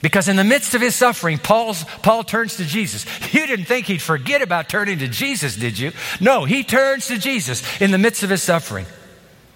Because 0.01 0.29
in 0.29 0.37
the 0.37 0.45
midst 0.45 0.75
of 0.75 0.83
his 0.83 0.95
suffering, 0.95 1.39
Paul's, 1.39 1.85
Paul 2.03 2.25
turns 2.25 2.59
to 2.59 2.65
Jesus. 2.65 3.07
You 3.33 3.47
didn't 3.47 3.65
think 3.65 3.87
he'd 3.87 4.03
forget 4.03 4.43
about 4.43 4.69
turning 4.69 4.99
to 4.99 5.09
Jesus, 5.09 5.57
did 5.57 5.79
you? 5.79 5.93
No, 6.21 6.45
he 6.45 6.63
turns 6.63 7.07
to 7.07 7.19
Jesus 7.19 7.63
in 7.81 7.91
the 7.91 7.97
midst 7.97 8.23
of 8.23 8.29
his 8.29 8.43
suffering. 8.43 8.85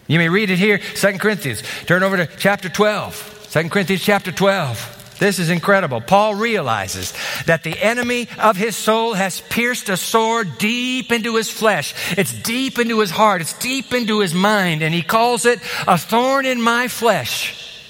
You 0.07 0.19
may 0.19 0.31
read 0.31 0.49
it 0.49 0.59
here, 0.59 0.79
2 0.79 1.19
Corinthians. 1.19 1.63
Turn 1.85 2.03
over 2.03 2.17
to 2.17 2.27
chapter 2.39 2.71
12. 2.71 3.49
2 3.51 3.69
Corinthians 3.69 4.03
chapter 4.03 4.33
12. 4.33 4.98
This 5.19 5.39
is 5.39 5.51
incredible. 5.51 6.01
Paul 6.01 6.35
realizes 6.35 7.13
that 7.47 7.65
the 7.65 7.79
enemy 7.79 8.29
of 8.39 8.57
his 8.57 8.77
soul 8.77 9.15
has 9.15 9.41
pierced 9.41 9.89
a 9.89 9.97
sword 9.97 10.59
deep 10.59 11.11
into 11.11 11.37
his 11.37 11.51
flesh. 11.51 11.95
It's 12.17 12.33
deep 12.33 12.79
into 12.79 13.01
his 13.01 13.11
heart. 13.11 13.41
It's 13.41 13.59
deep 13.59 13.93
into 13.93 14.21
his 14.21 14.35
mind. 14.35 14.83
And 14.83 14.95
he 14.95 15.03
calls 15.03 15.45
it 15.45 15.61
a 15.87 15.99
thorn 15.99 16.47
in 16.47 16.63
my 16.63 16.89
flesh, 16.89 17.83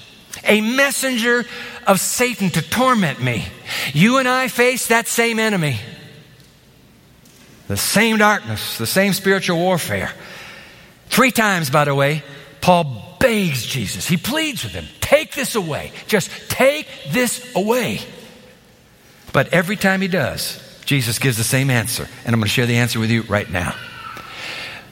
a 0.43 0.61
messenger 0.61 1.45
of 1.85 1.99
Satan 1.99 2.49
to 2.51 2.61
torment 2.61 3.21
me. 3.21 3.45
You 3.93 4.17
and 4.17 4.27
I 4.27 4.47
face 4.47 4.87
that 4.87 5.07
same 5.07 5.39
enemy, 5.39 5.79
the 7.67 7.77
same 7.77 8.17
darkness, 8.17 8.77
the 8.77 8.87
same 8.87 9.13
spiritual 9.13 9.57
warfare. 9.57 10.11
Three 11.09 11.31
times, 11.31 11.69
by 11.69 11.85
the 11.85 11.95
way, 11.95 12.23
Paul 12.61 13.17
begs 13.19 13.65
Jesus. 13.65 14.07
He 14.07 14.17
pleads 14.17 14.63
with 14.63 14.73
him, 14.73 14.85
take 15.09 15.33
this 15.33 15.55
away. 15.55 15.91
Just 16.07 16.29
take 16.49 16.87
this 17.09 17.55
away. 17.55 17.99
But 19.33 19.53
every 19.53 19.75
time 19.75 20.01
he 20.01 20.07
does, 20.07 20.61
Jesus 20.85 21.19
gives 21.19 21.37
the 21.37 21.43
same 21.43 21.69
answer. 21.69 22.07
And 22.25 22.33
I'm 22.33 22.39
going 22.39 22.47
to 22.47 22.49
share 22.49 22.67
the 22.67 22.77
answer 22.77 22.99
with 22.99 23.09
you 23.09 23.23
right 23.23 23.49
now. 23.49 23.75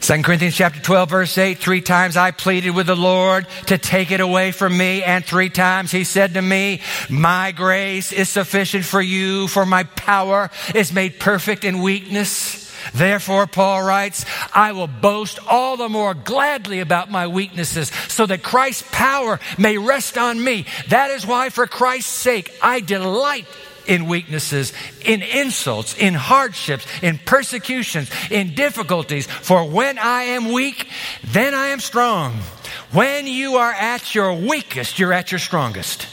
2 0.01 0.21
Corinthians 0.21 0.55
chapter 0.55 0.79
12 0.79 1.09
verse 1.09 1.37
8, 1.37 1.57
three 1.57 1.81
times 1.81 2.17
I 2.17 2.31
pleaded 2.31 2.71
with 2.71 2.85
the 2.87 2.95
Lord 2.95 3.47
to 3.65 3.79
take 3.79 4.11
it 4.11 4.19
away 4.19 4.51
from 4.51 4.77
me, 4.77 5.01
and 5.03 5.25
three 5.25 5.49
times 5.49 5.91
he 5.91 6.03
said 6.03 6.35
to 6.35 6.41
me, 6.41 6.81
my 7.09 7.51
grace 7.51 8.13
is 8.13 8.29
sufficient 8.29 8.85
for 8.85 9.01
you, 9.01 9.47
for 9.47 9.65
my 9.65 9.83
power 9.83 10.51
is 10.75 10.93
made 10.93 11.19
perfect 11.19 11.63
in 11.63 11.81
weakness. 11.81 12.66
Therefore, 12.93 13.47
Paul 13.47 13.83
writes, 13.83 14.25
I 14.53 14.71
will 14.71 14.87
boast 14.87 15.39
all 15.47 15.77
the 15.77 15.89
more 15.89 16.13
gladly 16.13 16.79
about 16.79 17.11
my 17.11 17.27
weaknesses 17.27 17.89
so 18.07 18.25
that 18.25 18.43
Christ's 18.43 18.87
power 18.91 19.39
may 19.57 19.77
rest 19.77 20.17
on 20.17 20.43
me. 20.43 20.65
That 20.89 21.11
is 21.11 21.25
why, 21.25 21.49
for 21.49 21.67
Christ's 21.67 22.11
sake, 22.11 22.53
I 22.61 22.79
delight 22.79 23.45
in 23.87 24.07
weaknesses, 24.07 24.73
in 25.03 25.21
insults, 25.21 25.97
in 25.97 26.13
hardships, 26.13 26.85
in 27.01 27.17
persecutions, 27.17 28.11
in 28.29 28.53
difficulties. 28.53 29.25
For 29.27 29.67
when 29.67 29.97
I 29.97 30.23
am 30.23 30.51
weak, 30.51 30.87
then 31.23 31.53
I 31.53 31.67
am 31.67 31.79
strong. 31.79 32.33
When 32.91 33.27
you 33.27 33.57
are 33.57 33.71
at 33.71 34.13
your 34.13 34.33
weakest, 34.33 34.99
you're 34.99 35.13
at 35.13 35.31
your 35.31 35.39
strongest. 35.39 36.07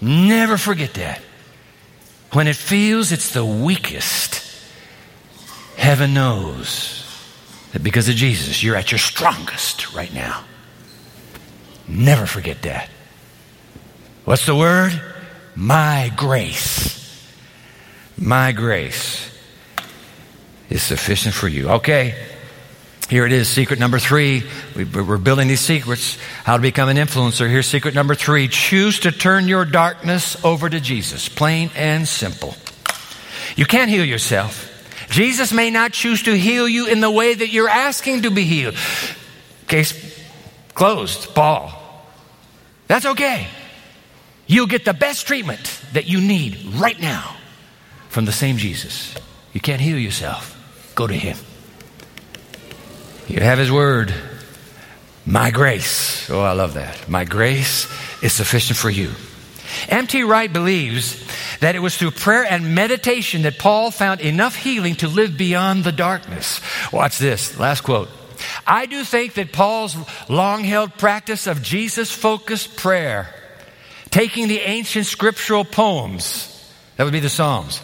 Never 0.00 0.56
forget 0.56 0.94
that. 0.94 1.20
When 2.32 2.46
it 2.46 2.56
feels 2.56 3.12
it's 3.12 3.32
the 3.32 3.44
weakest, 3.44 4.39
Heaven 5.80 6.12
knows 6.12 7.06
that 7.72 7.82
because 7.82 8.06
of 8.10 8.14
Jesus, 8.14 8.62
you're 8.62 8.76
at 8.76 8.92
your 8.92 8.98
strongest 8.98 9.94
right 9.94 10.12
now. 10.12 10.44
Never 11.88 12.26
forget 12.26 12.60
that. 12.62 12.90
What's 14.26 14.44
the 14.44 14.54
word? 14.54 14.92
My 15.56 16.12
grace. 16.14 17.26
My 18.18 18.52
grace 18.52 19.34
is 20.68 20.82
sufficient 20.82 21.34
for 21.34 21.48
you. 21.48 21.70
Okay. 21.70 22.14
Here 23.08 23.24
it 23.24 23.32
is, 23.32 23.48
secret 23.48 23.78
number 23.80 23.98
three. 23.98 24.42
We're 24.76 25.16
building 25.16 25.48
these 25.48 25.60
secrets, 25.60 26.18
how 26.44 26.58
to 26.58 26.62
become 26.62 26.90
an 26.90 26.98
influencer. 26.98 27.48
Here's 27.48 27.66
secret 27.66 27.94
number 27.94 28.14
three. 28.14 28.48
Choose 28.48 29.00
to 29.00 29.12
turn 29.12 29.48
your 29.48 29.64
darkness 29.64 30.44
over 30.44 30.68
to 30.68 30.78
Jesus. 30.78 31.30
Plain 31.30 31.70
and 31.74 32.06
simple. 32.06 32.54
You 33.56 33.64
can't 33.64 33.90
heal 33.90 34.04
yourself. 34.04 34.69
Jesus 35.10 35.52
may 35.52 35.70
not 35.70 35.92
choose 35.92 36.22
to 36.22 36.38
heal 36.38 36.68
you 36.68 36.86
in 36.86 37.00
the 37.00 37.10
way 37.10 37.34
that 37.34 37.48
you're 37.48 37.68
asking 37.68 38.22
to 38.22 38.30
be 38.30 38.44
healed. 38.44 38.76
Case 39.66 39.92
closed, 40.72 41.34
Paul. 41.34 41.72
That's 42.86 43.04
okay. 43.04 43.48
You'll 44.46 44.68
get 44.68 44.84
the 44.84 44.94
best 44.94 45.26
treatment 45.26 45.80
that 45.92 46.06
you 46.06 46.20
need 46.20 46.64
right 46.74 46.98
now 46.98 47.36
from 48.08 48.24
the 48.24 48.32
same 48.32 48.56
Jesus. 48.56 49.14
You 49.52 49.60
can't 49.60 49.80
heal 49.80 49.98
yourself. 49.98 50.56
Go 50.94 51.06
to 51.06 51.14
Him. 51.14 51.36
You 53.28 53.40
have 53.40 53.58
His 53.58 53.70
Word. 53.70 54.14
My 55.26 55.50
grace. 55.50 56.30
Oh, 56.30 56.40
I 56.40 56.52
love 56.52 56.74
that. 56.74 57.08
My 57.08 57.24
grace 57.24 57.86
is 58.22 58.32
sufficient 58.32 58.78
for 58.78 58.90
you. 58.90 59.10
N.T. 59.88 60.22
Wright 60.24 60.52
believes 60.52 61.22
that 61.60 61.74
it 61.74 61.80
was 61.80 61.96
through 61.96 62.12
prayer 62.12 62.44
and 62.44 62.74
meditation 62.74 63.42
that 63.42 63.58
Paul 63.58 63.90
found 63.90 64.20
enough 64.20 64.56
healing 64.56 64.94
to 64.96 65.08
live 65.08 65.36
beyond 65.36 65.84
the 65.84 65.92
darkness. 65.92 66.60
Watch 66.92 67.18
this. 67.18 67.58
Last 67.58 67.82
quote. 67.82 68.08
I 68.66 68.86
do 68.86 69.04
think 69.04 69.34
that 69.34 69.52
Paul's 69.52 69.96
long 70.28 70.64
held 70.64 70.96
practice 70.96 71.46
of 71.46 71.62
Jesus 71.62 72.10
focused 72.10 72.76
prayer, 72.76 73.34
taking 74.10 74.48
the 74.48 74.60
ancient 74.60 75.06
scriptural 75.06 75.64
poems, 75.64 76.46
that 76.96 77.04
would 77.04 77.12
be 77.12 77.20
the 77.20 77.28
Psalms. 77.28 77.80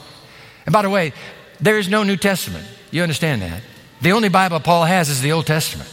And 0.65 0.73
by 0.73 0.83
the 0.83 0.91
way, 0.91 1.13
there 1.61 1.79
is 1.79 1.89
no 1.89 2.03
New 2.03 2.17
Testament. 2.17 2.67
You 2.91 3.03
understand 3.03 3.43
that? 3.43 3.63
The 4.01 4.13
only 4.13 4.29
Bible 4.29 4.61
Paul 4.61 4.85
has 4.85 5.09
is 5.09 5.23
the 5.23 5.33
Old 5.33 5.47
Testament. 5.47 5.91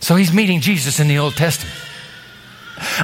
So 0.00 0.16
he's 0.16 0.32
meeting 0.32 0.60
Jesus 0.60 1.00
in 1.00 1.08
the 1.08 1.18
Old 1.18 1.36
Testament. 1.36 1.76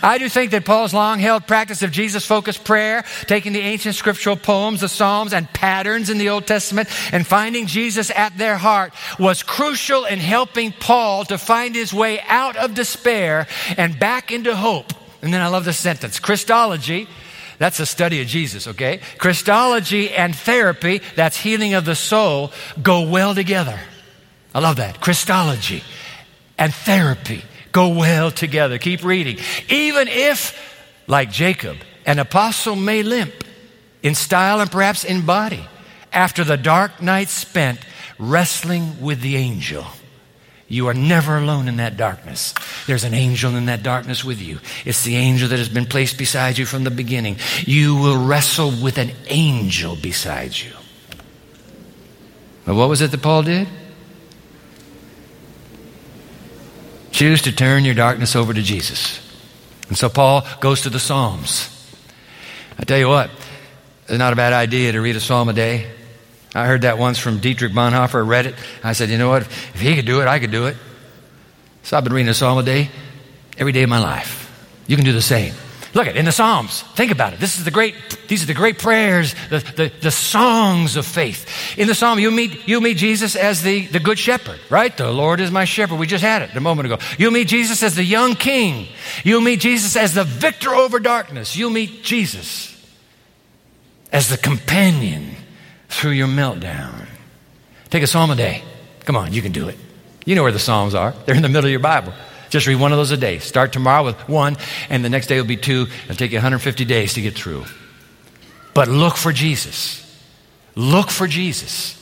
I 0.02 0.18
do 0.18 0.28
think 0.28 0.50
that 0.52 0.64
Paul's 0.64 0.94
long 0.94 1.18
held 1.18 1.46
practice 1.46 1.82
of 1.82 1.90
Jesus 1.90 2.26
focused 2.26 2.64
prayer, 2.64 3.04
taking 3.26 3.52
the 3.52 3.60
ancient 3.60 3.94
scriptural 3.94 4.36
poems, 4.36 4.80
the 4.80 4.88
Psalms, 4.88 5.32
and 5.32 5.48
patterns 5.52 6.10
in 6.10 6.18
the 6.18 6.30
Old 6.30 6.46
Testament, 6.46 6.88
and 7.12 7.26
finding 7.26 7.66
Jesus 7.66 8.10
at 8.10 8.36
their 8.38 8.56
heart 8.56 8.92
was 9.18 9.42
crucial 9.42 10.04
in 10.04 10.18
helping 10.18 10.72
Paul 10.72 11.24
to 11.26 11.38
find 11.38 11.74
his 11.74 11.92
way 11.92 12.20
out 12.26 12.56
of 12.56 12.74
despair 12.74 13.46
and 13.76 13.98
back 13.98 14.32
into 14.32 14.54
hope. 14.54 14.92
And 15.22 15.32
then 15.32 15.40
I 15.40 15.48
love 15.48 15.64
this 15.64 15.78
sentence 15.78 16.18
Christology. 16.20 17.08
That's 17.58 17.80
a 17.80 17.86
study 17.86 18.20
of 18.20 18.26
Jesus, 18.26 18.66
okay? 18.68 19.00
Christology 19.16 20.10
and 20.10 20.36
therapy, 20.36 21.00
that's 21.14 21.38
healing 21.38 21.72
of 21.72 21.86
the 21.86 21.94
soul, 21.94 22.52
go 22.82 23.08
well 23.08 23.34
together. 23.34 23.80
I 24.54 24.60
love 24.60 24.76
that. 24.76 25.00
Christology 25.00 25.82
and 26.58 26.72
therapy 26.72 27.42
go 27.76 27.88
well 27.88 28.30
together. 28.30 28.78
Keep 28.78 29.04
reading. 29.04 29.36
Even 29.68 30.08
if, 30.08 30.58
like 31.06 31.30
Jacob, 31.30 31.76
an 32.06 32.18
apostle 32.18 32.74
may 32.74 33.02
limp 33.02 33.34
in 34.02 34.14
style 34.14 34.60
and 34.60 34.70
perhaps 34.72 35.04
in 35.04 35.26
body 35.26 35.62
after 36.10 36.42
the 36.42 36.56
dark 36.56 37.02
night 37.02 37.28
spent 37.28 37.78
wrestling 38.18 39.02
with 39.02 39.20
the 39.20 39.36
angel. 39.36 39.84
You 40.68 40.88
are 40.88 40.94
never 40.94 41.36
alone 41.36 41.68
in 41.68 41.76
that 41.76 41.98
darkness. 41.98 42.54
There's 42.86 43.04
an 43.04 43.12
angel 43.12 43.54
in 43.54 43.66
that 43.66 43.82
darkness 43.82 44.24
with 44.24 44.40
you. 44.40 44.58
It's 44.86 45.04
the 45.04 45.16
angel 45.16 45.48
that 45.50 45.58
has 45.58 45.68
been 45.68 45.84
placed 45.84 46.16
beside 46.16 46.56
you 46.56 46.64
from 46.64 46.82
the 46.82 46.90
beginning. 46.90 47.36
You 47.66 47.94
will 47.94 48.24
wrestle 48.24 48.70
with 48.70 48.96
an 48.96 49.12
angel 49.26 49.96
beside 49.96 50.56
you. 50.56 50.72
But 52.64 52.74
what 52.74 52.88
was 52.88 53.02
it 53.02 53.10
that 53.10 53.22
Paul 53.22 53.42
did? 53.42 53.68
Choose 57.16 57.40
to 57.42 57.52
turn 57.52 57.86
your 57.86 57.94
darkness 57.94 58.36
over 58.36 58.52
to 58.52 58.60
Jesus. 58.60 59.18
And 59.88 59.96
so 59.96 60.10
Paul 60.10 60.46
goes 60.60 60.82
to 60.82 60.90
the 60.90 60.98
Psalms. 60.98 61.70
I 62.78 62.84
tell 62.84 62.98
you 62.98 63.08
what, 63.08 63.30
it's 64.06 64.18
not 64.18 64.34
a 64.34 64.36
bad 64.36 64.52
idea 64.52 64.92
to 64.92 65.00
read 65.00 65.16
a 65.16 65.20
psalm 65.20 65.48
a 65.48 65.54
day. 65.54 65.90
I 66.54 66.66
heard 66.66 66.82
that 66.82 66.98
once 66.98 67.18
from 67.18 67.38
Dietrich 67.38 67.72
Bonhoeffer. 67.72 68.28
Read 68.28 68.44
it. 68.44 68.54
I 68.84 68.92
said, 68.92 69.08
you 69.08 69.16
know 69.16 69.30
what? 69.30 69.44
If 69.44 69.80
he 69.80 69.96
could 69.96 70.04
do 70.04 70.20
it, 70.20 70.28
I 70.28 70.38
could 70.38 70.50
do 70.50 70.66
it. 70.66 70.76
So 71.84 71.96
I've 71.96 72.04
been 72.04 72.12
reading 72.12 72.28
a 72.28 72.34
psalm 72.34 72.58
a 72.58 72.62
day 72.62 72.90
every 73.56 73.72
day 73.72 73.82
of 73.82 73.88
my 73.88 73.98
life. 73.98 74.52
You 74.86 74.96
can 74.96 75.06
do 75.06 75.12
the 75.12 75.22
same. 75.22 75.54
Look 75.96 76.08
at 76.08 76.16
in 76.16 76.26
the 76.26 76.32
Psalms. 76.32 76.82
Think 76.94 77.10
about 77.10 77.32
it. 77.32 77.40
This 77.40 77.56
is 77.56 77.64
the 77.64 77.70
great, 77.70 77.94
these 78.28 78.42
are 78.42 78.46
the 78.46 78.52
great 78.52 78.78
prayers, 78.78 79.34
the, 79.48 79.60
the, 79.60 79.92
the 80.02 80.10
songs 80.10 80.96
of 80.96 81.06
faith. 81.06 81.78
In 81.78 81.88
the 81.88 81.94
Psalm, 81.94 82.18
you 82.18 82.30
meet, 82.30 82.68
you 82.68 82.82
meet 82.82 82.98
Jesus 82.98 83.34
as 83.34 83.62
the, 83.62 83.86
the 83.86 83.98
good 83.98 84.18
shepherd, 84.18 84.60
right? 84.68 84.94
The 84.94 85.10
Lord 85.10 85.40
is 85.40 85.50
my 85.50 85.64
shepherd. 85.64 85.98
We 85.98 86.06
just 86.06 86.22
had 86.22 86.42
it 86.42 86.54
a 86.54 86.60
moment 86.60 86.84
ago. 86.84 86.98
You 87.16 87.30
meet 87.30 87.48
Jesus 87.48 87.82
as 87.82 87.94
the 87.94 88.04
young 88.04 88.34
king. 88.34 88.88
You 89.24 89.40
meet 89.40 89.60
Jesus 89.60 89.96
as 89.96 90.12
the 90.12 90.24
victor 90.24 90.74
over 90.74 91.00
darkness. 91.00 91.56
You 91.56 91.70
meet 91.70 92.02
Jesus 92.02 92.76
as 94.12 94.28
the 94.28 94.36
companion 94.36 95.34
through 95.88 96.10
your 96.10 96.28
meltdown. 96.28 97.06
Take 97.88 98.02
a 98.02 98.06
psalm 98.06 98.30
a 98.30 98.36
day. 98.36 98.62
Come 99.06 99.16
on, 99.16 99.32
you 99.32 99.40
can 99.40 99.52
do 99.52 99.68
it. 99.68 99.78
You 100.26 100.34
know 100.34 100.42
where 100.42 100.52
the 100.52 100.58
Psalms 100.58 100.94
are. 100.94 101.14
They're 101.24 101.36
in 101.36 101.42
the 101.42 101.48
middle 101.48 101.66
of 101.66 101.70
your 101.70 101.80
Bible. 101.80 102.12
Just 102.50 102.66
read 102.66 102.76
one 102.76 102.92
of 102.92 102.98
those 102.98 103.10
a 103.10 103.16
day. 103.16 103.38
Start 103.38 103.72
tomorrow 103.72 104.04
with 104.04 104.28
one, 104.28 104.56
and 104.88 105.04
the 105.04 105.08
next 105.08 105.26
day 105.26 105.40
will 105.40 105.46
be 105.46 105.56
two. 105.56 105.86
It'll 106.04 106.16
take 106.16 106.30
you 106.30 106.36
150 106.36 106.84
days 106.84 107.14
to 107.14 107.20
get 107.20 107.34
through. 107.34 107.64
But 108.74 108.88
look 108.88 109.16
for 109.16 109.32
Jesus. 109.32 110.02
Look 110.74 111.10
for 111.10 111.26
Jesus. 111.26 111.94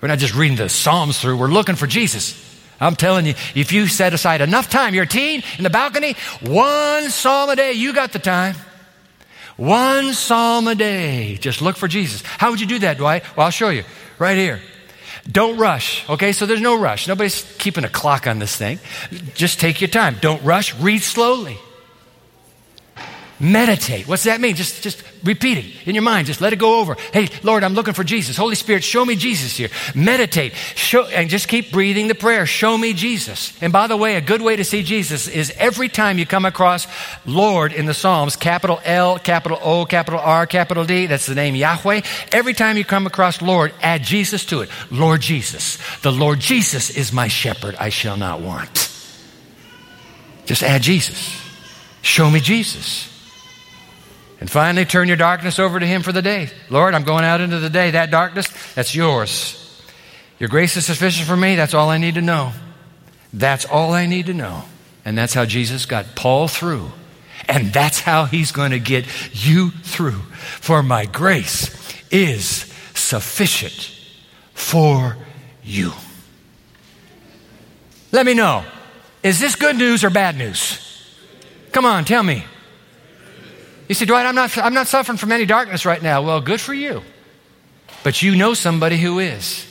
We're 0.00 0.08
not 0.08 0.18
just 0.18 0.34
reading 0.34 0.56
the 0.56 0.68
Psalms 0.68 1.18
through, 1.20 1.36
we're 1.36 1.48
looking 1.48 1.76
for 1.76 1.86
Jesus. 1.86 2.40
I'm 2.80 2.96
telling 2.96 3.26
you, 3.26 3.34
if 3.54 3.72
you 3.72 3.86
set 3.86 4.14
aside 4.14 4.40
enough 4.40 4.68
time, 4.68 4.94
you're 4.94 5.04
a 5.04 5.08
teen 5.08 5.42
in 5.58 5.64
the 5.64 5.70
balcony, 5.70 6.16
one 6.40 7.08
psalm 7.08 7.48
a 7.50 7.56
day, 7.56 7.72
you 7.72 7.94
got 7.94 8.12
the 8.12 8.18
time. 8.18 8.56
One 9.56 10.12
psalm 10.12 10.66
a 10.66 10.74
day. 10.74 11.36
Just 11.36 11.62
look 11.62 11.76
for 11.76 11.86
Jesus. 11.86 12.22
How 12.22 12.50
would 12.50 12.60
you 12.60 12.66
do 12.66 12.80
that, 12.80 12.98
Dwight? 12.98 13.22
Well, 13.36 13.46
I'll 13.46 13.52
show 13.52 13.68
you 13.68 13.84
right 14.18 14.36
here. 14.36 14.60
Don't 15.30 15.56
rush, 15.56 16.08
okay? 16.08 16.32
So 16.32 16.46
there's 16.46 16.60
no 16.60 16.78
rush. 16.78 17.08
Nobody's 17.08 17.42
keeping 17.58 17.84
a 17.84 17.88
clock 17.88 18.26
on 18.26 18.38
this 18.38 18.54
thing. 18.56 18.78
Just 19.34 19.58
take 19.58 19.80
your 19.80 19.88
time. 19.88 20.16
Don't 20.20 20.42
rush. 20.44 20.74
Read 20.76 21.02
slowly. 21.02 21.58
Meditate. 23.40 24.06
What's 24.06 24.24
that 24.24 24.40
mean? 24.40 24.54
Just, 24.54 24.82
just 24.82 25.02
repeat 25.24 25.58
it 25.58 25.88
in 25.88 25.94
your 25.96 26.04
mind. 26.04 26.28
Just 26.28 26.40
let 26.40 26.52
it 26.52 26.58
go 26.58 26.78
over. 26.80 26.96
Hey, 27.12 27.28
Lord, 27.42 27.64
I'm 27.64 27.74
looking 27.74 27.94
for 27.94 28.04
Jesus. 28.04 28.36
Holy 28.36 28.54
Spirit, 28.54 28.84
show 28.84 29.04
me 29.04 29.16
Jesus 29.16 29.56
here. 29.56 29.70
Meditate. 29.94 30.54
Show, 30.54 31.06
and 31.06 31.28
just 31.28 31.48
keep 31.48 31.72
breathing 31.72 32.06
the 32.06 32.14
prayer. 32.14 32.46
Show 32.46 32.78
me 32.78 32.92
Jesus. 32.92 33.52
And 33.60 33.72
by 33.72 33.88
the 33.88 33.96
way, 33.96 34.14
a 34.14 34.20
good 34.20 34.40
way 34.40 34.54
to 34.54 34.64
see 34.64 34.84
Jesus 34.84 35.26
is 35.26 35.52
every 35.56 35.88
time 35.88 36.18
you 36.18 36.26
come 36.26 36.44
across 36.44 36.86
Lord 37.26 37.72
in 37.72 37.86
the 37.86 37.94
Psalms, 37.94 38.36
capital 38.36 38.80
L, 38.84 39.18
capital 39.18 39.58
O, 39.62 39.84
capital 39.84 40.20
R, 40.20 40.46
capital 40.46 40.84
D, 40.84 41.06
that's 41.06 41.26
the 41.26 41.34
name 41.34 41.56
Yahweh. 41.56 42.02
Every 42.30 42.54
time 42.54 42.76
you 42.76 42.84
come 42.84 43.06
across 43.06 43.42
Lord, 43.42 43.74
add 43.82 44.04
Jesus 44.04 44.44
to 44.46 44.60
it. 44.60 44.70
Lord 44.90 45.20
Jesus. 45.20 45.78
The 46.02 46.12
Lord 46.12 46.38
Jesus 46.38 46.90
is 46.90 47.12
my 47.12 47.26
shepherd. 47.26 47.74
I 47.80 47.88
shall 47.88 48.16
not 48.16 48.40
want. 48.40 48.90
Just 50.46 50.62
add 50.62 50.82
Jesus. 50.82 51.40
Show 52.02 52.30
me 52.30 52.38
Jesus. 52.38 53.13
And 54.40 54.50
finally, 54.50 54.84
turn 54.84 55.08
your 55.08 55.16
darkness 55.16 55.58
over 55.58 55.78
to 55.80 55.86
Him 55.86 56.02
for 56.02 56.12
the 56.12 56.22
day. 56.22 56.50
Lord, 56.68 56.94
I'm 56.94 57.04
going 57.04 57.24
out 57.24 57.40
into 57.40 57.58
the 57.60 57.70
day. 57.70 57.92
That 57.92 58.10
darkness, 58.10 58.48
that's 58.74 58.94
yours. 58.94 59.60
Your 60.38 60.48
grace 60.48 60.76
is 60.76 60.86
sufficient 60.86 61.28
for 61.28 61.36
me. 61.36 61.56
That's 61.56 61.74
all 61.74 61.88
I 61.88 61.98
need 61.98 62.14
to 62.14 62.22
know. 62.22 62.52
That's 63.32 63.64
all 63.64 63.92
I 63.92 64.06
need 64.06 64.26
to 64.26 64.34
know. 64.34 64.64
And 65.04 65.16
that's 65.16 65.34
how 65.34 65.44
Jesus 65.44 65.86
got 65.86 66.14
Paul 66.14 66.48
through. 66.48 66.90
And 67.48 67.72
that's 67.72 68.00
how 68.00 68.24
He's 68.24 68.52
going 68.52 68.72
to 68.72 68.78
get 68.78 69.06
you 69.32 69.70
through. 69.70 70.20
For 70.60 70.82
my 70.82 71.06
grace 71.06 71.70
is 72.10 72.72
sufficient 72.94 73.94
for 74.52 75.16
you. 75.62 75.92
Let 78.12 78.26
me 78.26 78.34
know. 78.34 78.64
Is 79.22 79.40
this 79.40 79.56
good 79.56 79.76
news 79.76 80.04
or 80.04 80.10
bad 80.10 80.36
news? 80.36 80.80
Come 81.72 81.84
on, 81.84 82.04
tell 82.04 82.22
me. 82.22 82.44
You 83.88 83.94
say, 83.94 84.06
Dwight, 84.06 84.26
I'm 84.26 84.34
not, 84.34 84.56
I'm 84.58 84.74
not 84.74 84.86
suffering 84.86 85.18
from 85.18 85.32
any 85.32 85.44
darkness 85.44 85.84
right 85.84 86.02
now. 86.02 86.22
Well, 86.22 86.40
good 86.40 86.60
for 86.60 86.72
you. 86.72 87.02
But 88.02 88.22
you 88.22 88.36
know 88.36 88.54
somebody 88.54 88.96
who 88.98 89.18
is. 89.18 89.66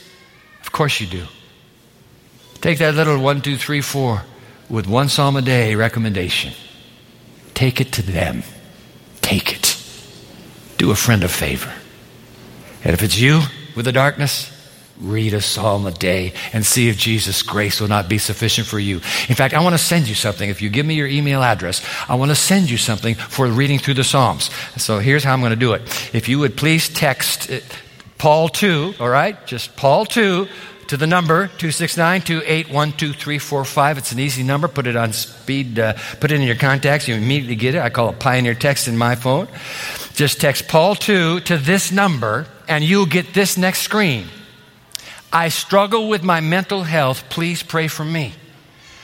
Of 0.60 0.72
course 0.72 1.00
you 1.00 1.06
do. 1.06 1.26
Take 2.60 2.78
that 2.78 2.94
little 2.94 3.18
one, 3.18 3.40
two, 3.42 3.56
three, 3.56 3.80
four 3.80 4.22
with 4.70 4.86
one 4.86 5.08
psalm 5.08 5.36
a 5.36 5.42
day 5.42 5.74
recommendation. 5.74 6.52
Take 7.54 7.80
it 7.80 7.92
to 7.92 8.02
them. 8.02 8.42
Take 9.20 9.52
it. 9.52 9.76
Do 10.78 10.90
a 10.90 10.96
friend 10.96 11.22
a 11.24 11.28
favor. 11.28 11.72
And 12.82 12.94
if 12.94 13.02
it's 13.02 13.18
you 13.18 13.42
with 13.76 13.84
the 13.84 13.92
darkness, 13.92 14.50
Read 15.00 15.34
a 15.34 15.40
psalm 15.40 15.86
a 15.86 15.90
day 15.90 16.32
and 16.52 16.64
see 16.64 16.88
if 16.88 16.96
Jesus' 16.96 17.42
grace 17.42 17.80
will 17.80 17.88
not 17.88 18.08
be 18.08 18.18
sufficient 18.18 18.66
for 18.66 18.78
you. 18.78 18.96
In 19.28 19.34
fact, 19.34 19.54
I 19.54 19.60
want 19.60 19.74
to 19.74 19.78
send 19.78 20.08
you 20.08 20.14
something. 20.14 20.48
If 20.48 20.62
you 20.62 20.70
give 20.70 20.86
me 20.86 20.94
your 20.94 21.08
email 21.08 21.42
address, 21.42 21.84
I 22.08 22.14
want 22.14 22.30
to 22.30 22.36
send 22.36 22.70
you 22.70 22.76
something 22.76 23.14
for 23.14 23.46
reading 23.46 23.78
through 23.78 23.94
the 23.94 24.04
Psalms. 24.04 24.50
So 24.76 25.00
here's 25.00 25.24
how 25.24 25.32
I'm 25.32 25.40
going 25.40 25.50
to 25.50 25.56
do 25.56 25.72
it. 25.72 25.82
If 26.14 26.28
you 26.28 26.38
would 26.38 26.56
please 26.56 26.88
text 26.88 27.50
Paul 28.18 28.48
2, 28.48 28.94
all 29.00 29.08
right? 29.08 29.44
Just 29.46 29.76
Paul 29.76 30.06
2 30.06 30.46
to 30.88 30.96
the 30.96 31.06
number 31.06 31.48
269-281-2345. 31.58 33.98
It's 33.98 34.10
an 34.12 34.18
easy 34.18 34.42
number. 34.42 34.66
Put 34.68 34.86
it 34.86 34.96
on 34.96 35.12
speed, 35.12 35.78
uh, 35.78 35.92
put 36.20 36.30
it 36.30 36.36
in 36.36 36.42
your 36.42 36.56
contacts. 36.56 37.08
You 37.08 37.16
immediately 37.16 37.56
get 37.56 37.74
it. 37.74 37.80
I 37.80 37.90
call 37.90 38.10
it 38.10 38.20
Pioneer 38.20 38.54
Text 38.54 38.88
in 38.88 38.96
my 38.96 39.14
phone. 39.14 39.48
Just 40.14 40.40
text 40.40 40.68
Paul 40.68 40.94
2 40.94 41.40
to 41.40 41.56
this 41.56 41.90
number 41.90 42.46
and 42.68 42.84
you'll 42.84 43.06
get 43.06 43.34
this 43.34 43.58
next 43.58 43.80
screen. 43.80 44.28
I 45.34 45.48
struggle 45.48 46.08
with 46.08 46.22
my 46.22 46.40
mental 46.40 46.84
health. 46.84 47.28
Please 47.28 47.64
pray 47.64 47.88
for 47.88 48.04
me. 48.04 48.32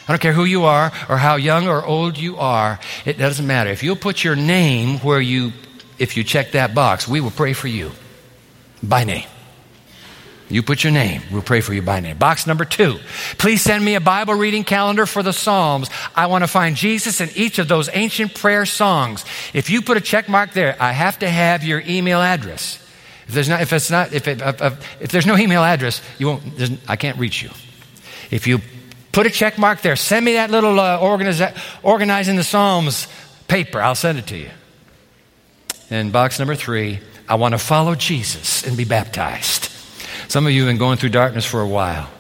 I 0.07 0.12
don't 0.12 0.22
care 0.22 0.32
who 0.32 0.44
you 0.44 0.64
are 0.64 0.92
or 1.09 1.18
how 1.18 1.36
young 1.36 1.68
or 1.68 1.84
old 1.84 2.16
you 2.16 2.36
are. 2.36 2.78
It 3.04 3.18
doesn't 3.18 3.46
matter. 3.46 3.70
If 3.70 3.82
you'll 3.82 3.96
put 3.96 4.22
your 4.22 4.36
name 4.36 4.98
where 5.00 5.20
you, 5.20 5.52
if 5.98 6.16
you 6.16 6.24
check 6.24 6.52
that 6.52 6.74
box, 6.74 7.09
we 7.09 7.20
will 7.20 7.32
pray 7.32 7.52
for 7.52 7.68
you 7.68 7.90
by 8.82 9.04
name. 9.04 9.26
You 10.48 10.62
put 10.64 10.82
your 10.82 10.92
name. 10.92 11.22
We'll 11.30 11.42
pray 11.42 11.61
for 11.61 11.72
you 11.74 11.82
by 11.82 12.00
name. 12.00 12.18
Box 12.18 12.46
number 12.46 12.64
two. 12.64 12.98
Please 13.38 13.62
send 13.62 13.84
me 13.84 13.94
a 13.94 14.00
Bible 14.00 14.34
reading 14.34 14.64
calendar 14.64 15.07
for 15.07 15.22
the 15.22 15.32
Psalms. 15.32 15.88
I 16.14 16.26
want 16.26 16.42
to 16.42 16.48
find 16.48 16.74
Jesus 16.74 17.20
in 17.20 17.30
each 17.36 17.61
of 17.61 17.68
those 17.68 17.88
ancient 17.92 18.34
prayer 18.34 18.66
songs. 18.66 19.24
If 19.54 19.70
you 19.70 19.80
put 19.80 19.96
a 19.96 20.00
check 20.00 20.28
mark 20.28 20.52
there, 20.52 20.76
I 20.80 20.90
have 20.92 21.20
to 21.20 21.28
have 21.28 21.62
your 21.62 21.82
email 21.86 22.20
address. 22.20 22.84
If 23.30 23.34
there's 23.34 23.48
not, 23.48 23.60
if 23.60 23.72
it's 23.72 23.90
not, 23.92 24.12
if, 24.12 24.26
it, 24.26 24.42
if, 24.42 25.00
if 25.00 25.12
there's 25.12 25.24
no 25.24 25.36
email 25.36 25.62
address, 25.62 26.02
you 26.18 26.26
won't, 26.26 26.42
I 26.88 26.96
can't 26.96 27.16
reach 27.16 27.44
you. 27.44 27.50
If 28.32 28.48
you 28.48 28.58
put 29.12 29.24
a 29.24 29.30
check 29.30 29.56
mark 29.56 29.82
there, 29.82 29.94
send 29.94 30.24
me 30.24 30.32
that 30.32 30.50
little 30.50 30.80
uh, 30.80 30.98
organize, 30.98 31.40
organizing 31.84 32.34
the 32.34 32.42
Psalms 32.42 33.06
paper. 33.46 33.80
I'll 33.80 33.94
send 33.94 34.18
it 34.18 34.26
to 34.26 34.36
you. 34.36 34.50
And 35.90 36.12
box 36.12 36.40
number 36.40 36.56
three, 36.56 36.98
I 37.28 37.36
want 37.36 37.52
to 37.52 37.58
follow 37.58 37.94
Jesus 37.94 38.66
and 38.66 38.76
be 38.76 38.84
baptized. 38.84 39.70
Some 40.26 40.44
of 40.44 40.52
you 40.52 40.62
have 40.64 40.70
been 40.70 40.78
going 40.78 40.98
through 40.98 41.10
darkness 41.10 41.46
for 41.46 41.60
a 41.60 41.68
while. 41.68 42.10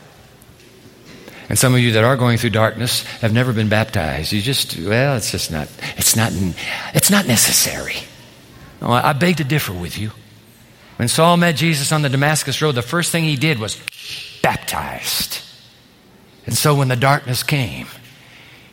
And 1.48 1.58
some 1.58 1.74
of 1.74 1.80
you 1.80 1.90
that 1.94 2.04
are 2.04 2.16
going 2.16 2.38
through 2.38 2.50
darkness 2.50 3.02
have 3.18 3.32
never 3.32 3.52
been 3.52 3.68
baptized. 3.68 4.30
You 4.30 4.40
just, 4.42 4.78
well, 4.78 5.16
it's 5.16 5.32
just 5.32 5.50
not, 5.50 5.68
it's 5.96 6.14
not, 6.14 6.30
it's 6.94 7.10
not 7.10 7.26
necessary. 7.26 7.96
I 8.80 9.12
beg 9.12 9.38
to 9.38 9.44
differ 9.44 9.72
with 9.72 9.98
you. 9.98 10.12
When 11.00 11.08
Saul 11.08 11.38
met 11.38 11.56
Jesus 11.56 11.92
on 11.92 12.02
the 12.02 12.10
Damascus 12.10 12.60
Road, 12.60 12.74
the 12.74 12.82
first 12.82 13.10
thing 13.10 13.24
he 13.24 13.36
did 13.36 13.58
was 13.58 13.80
baptized. 14.42 15.40
And 16.44 16.54
so 16.54 16.74
when 16.74 16.88
the 16.88 16.96
darkness 16.96 17.42
came, 17.42 17.86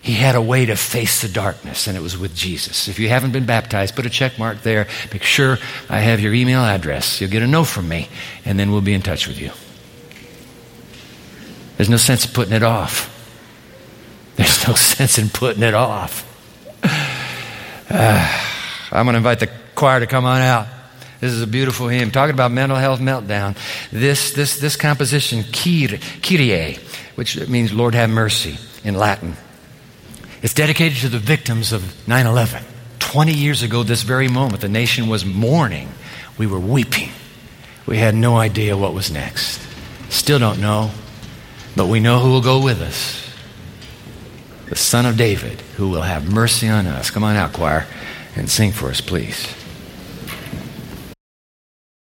he 0.02 0.12
had 0.12 0.36
a 0.36 0.42
way 0.42 0.66
to 0.66 0.76
face 0.76 1.22
the 1.22 1.30
darkness, 1.30 1.88
and 1.88 1.96
it 1.96 2.02
was 2.02 2.18
with 2.18 2.36
Jesus. 2.36 2.90
If 2.90 3.00
you 3.00 3.08
haven't 3.08 3.32
been 3.32 3.46
baptized, 3.46 3.96
put 3.96 4.06
a 4.06 4.10
check 4.10 4.38
mark 4.38 4.62
there. 4.62 4.90
Make 5.14 5.24
sure 5.24 5.58
I 5.90 6.00
have 6.00 6.20
your 6.20 6.34
email 6.34 6.60
address. 6.60 7.22
You'll 7.22 7.30
get 7.30 7.44
a 7.44 7.48
note 7.48 7.64
from 7.64 7.88
me, 7.88 8.10
and 8.44 8.60
then 8.60 8.74
we'll 8.74 8.82
be 8.82 8.94
in 8.94 9.02
touch 9.02 9.26
with 9.26 9.40
you. 9.40 9.52
There's 11.78 11.90
no 11.90 11.96
sense 11.96 12.26
in 12.26 12.34
putting 12.34 12.54
it 12.54 12.64
off. 12.64 13.08
There's 14.36 14.68
no 14.68 14.74
sense 14.76 15.18
in 15.18 15.30
putting 15.30 15.64
it 15.64 15.74
off. 15.74 16.26
Uh, 17.90 18.44
I'm 18.92 19.06
going 19.06 19.14
to 19.14 19.20
invite 19.20 19.40
the 19.40 19.50
choir 19.76 20.02
to 20.02 20.08
come 20.08 20.26
on 20.26 20.42
out. 20.42 20.68
This 21.20 21.34
is 21.34 21.42
a 21.42 21.48
beautiful 21.48 21.88
hymn 21.88 22.12
talking 22.12 22.34
about 22.34 22.52
mental 22.52 22.78
health 22.78 23.00
meltdown. 23.00 23.58
This, 23.92 24.34
this, 24.34 24.60
this 24.60 24.76
composition, 24.76 25.44
Kyrie, 25.44 26.78
which 27.16 27.48
means 27.48 27.74
Lord 27.74 27.96
have 27.96 28.10
mercy 28.10 28.58
in 28.84 28.96
Latin. 28.96 29.36
It's 30.44 30.54
dedicated 30.54 31.00
to 31.00 31.10
the 31.10 31.20
victims 31.20 31.74
of 31.74 32.08
9 32.08 32.26
11. 32.26 32.64
20 33.00 33.34
years 33.34 33.64
ago, 33.64 33.84
this 33.84 34.04
very 34.04 34.28
moment, 34.28 34.62
the 34.62 34.68
nation 34.68 35.08
was 35.08 35.26
mourning. 35.26 35.90
We 36.38 36.46
were 36.46 36.60
weeping. 36.60 37.10
We 37.86 37.98
had 37.98 38.14
no 38.14 38.38
idea 38.38 38.78
what 38.78 38.94
was 38.94 39.10
next. 39.10 39.66
Still 40.10 40.40
don't 40.40 40.62
know, 40.62 40.92
but 41.76 41.88
we 41.88 42.00
know 42.00 42.20
who 42.20 42.30
will 42.30 42.42
go 42.42 42.62
with 42.62 42.82
us 42.82 43.28
the 44.68 44.76
Son 44.76 45.06
of 45.06 45.18
David, 45.18 45.62
who 45.78 45.90
will 45.90 46.02
have 46.02 46.32
mercy 46.32 46.68
on 46.68 46.88
us. 46.88 47.10
Come 47.10 47.24
on 47.24 47.36
out, 47.36 47.54
choir, 47.54 47.88
and 48.36 48.50
sing 48.50 48.72
for 48.72 48.90
us, 48.90 49.00
please. 49.00 49.48